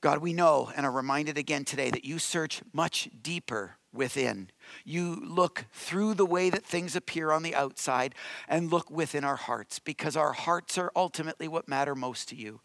God, 0.00 0.18
we 0.18 0.32
know 0.32 0.70
and 0.74 0.86
are 0.86 0.92
reminded 0.92 1.36
again 1.36 1.64
today 1.64 1.90
that 1.90 2.04
you 2.04 2.18
search 2.18 2.62
much 2.72 3.10
deeper 3.22 3.76
within. 3.92 4.50
You 4.84 5.22
look 5.22 5.66
through 5.72 6.14
the 6.14 6.26
way 6.26 6.48
that 6.48 6.64
things 6.64 6.96
appear 6.96 7.32
on 7.32 7.42
the 7.42 7.54
outside 7.54 8.14
and 8.48 8.70
look 8.70 8.90
within 8.90 9.24
our 9.24 9.36
hearts 9.36 9.78
because 9.78 10.16
our 10.16 10.32
hearts 10.32 10.78
are 10.78 10.92
ultimately 10.96 11.48
what 11.48 11.68
matter 11.68 11.94
most 11.94 12.28
to 12.30 12.36
you. 12.36 12.60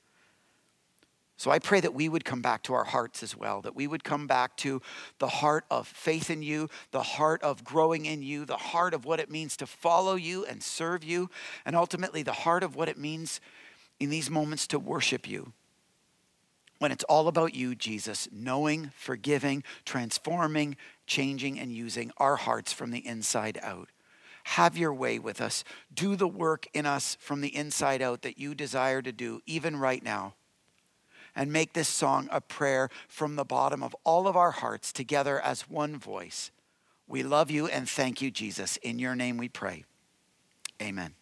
So 1.38 1.52
I 1.52 1.60
pray 1.60 1.82
that 1.82 1.94
we 1.94 2.08
would 2.08 2.24
come 2.24 2.42
back 2.42 2.64
to 2.64 2.74
our 2.74 2.86
hearts 2.86 3.22
as 3.22 3.36
well, 3.36 3.62
that 3.64 3.76
we 3.76 3.88
would 3.88 4.06
come 4.06 4.26
back 4.26 4.56
to 4.58 4.82
the 5.20 5.28
heart 5.28 5.66
of 5.70 5.86
faith 5.86 6.30
in 6.30 6.42
you, 6.42 6.70
the 6.92 7.04
heart 7.04 7.44
of 7.44 7.66
growing 7.66 8.06
in 8.06 8.22
you, 8.22 8.46
the 8.46 8.56
heart 8.56 8.94
of 8.94 9.04
what 9.04 9.20
it 9.20 9.30
means 9.30 9.58
to 9.58 9.68
follow 9.68 10.16
you 10.16 10.46
and 10.46 10.64
serve 10.64 11.04
you, 11.04 11.30
and 11.66 11.76
ultimately 11.76 12.24
the 12.24 12.32
heart 12.32 12.64
of 12.64 12.78
what 12.78 12.88
it 12.88 12.98
means 12.98 13.42
in 14.00 14.10
these 14.10 14.30
moments 14.30 14.66
to 14.68 14.80
worship 14.80 15.28
you. 15.28 15.52
When 16.80 16.92
it's 16.92 17.04
all 17.06 17.28
about 17.28 17.56
you, 17.56 17.74
Jesus, 17.74 18.28
knowing, 18.32 18.92
forgiving, 18.98 19.64
transforming, 19.86 20.76
changing, 21.08 21.60
and 21.60 21.72
using 21.72 22.12
our 22.18 22.36
hearts 22.36 22.74
from 22.74 22.92
the 22.92 23.06
inside 23.06 23.58
out. 23.62 23.90
Have 24.44 24.78
your 24.78 24.94
way 24.94 25.18
with 25.18 25.42
us. 25.42 25.64
Do 25.94 26.16
the 26.16 26.28
work 26.28 26.68
in 26.74 26.86
us 26.86 27.18
from 27.20 27.42
the 27.42 27.56
inside 27.56 28.02
out 28.02 28.22
that 28.24 28.38
you 28.38 28.54
desire 28.54 29.02
to 29.02 29.12
do, 29.12 29.42
even 29.46 29.78
right 29.78 30.04
now 30.04 30.36
and 31.36 31.52
make 31.52 31.74
this 31.74 31.90
song 31.90 32.30
a 32.32 32.40
prayer 32.40 32.90
from 33.08 33.36
the 33.36 33.44
bottom 33.44 33.84
of 33.84 33.96
all 34.04 34.28
of 34.28 34.38
our 34.38 34.52
hearts 34.52 34.94
together 34.94 35.40
as 35.42 35.70
one 35.70 35.98
voice. 35.98 36.52
We 37.08 37.24
love 37.24 37.52
you 37.52 37.68
and 37.68 37.88
thank 37.88 38.22
you, 38.22 38.32
Jesus. 38.32 38.78
In 38.78 38.98
your 38.98 39.16
name 39.16 39.38
we 39.38 39.50
pray. 39.50 39.84
Amen. 40.82 41.14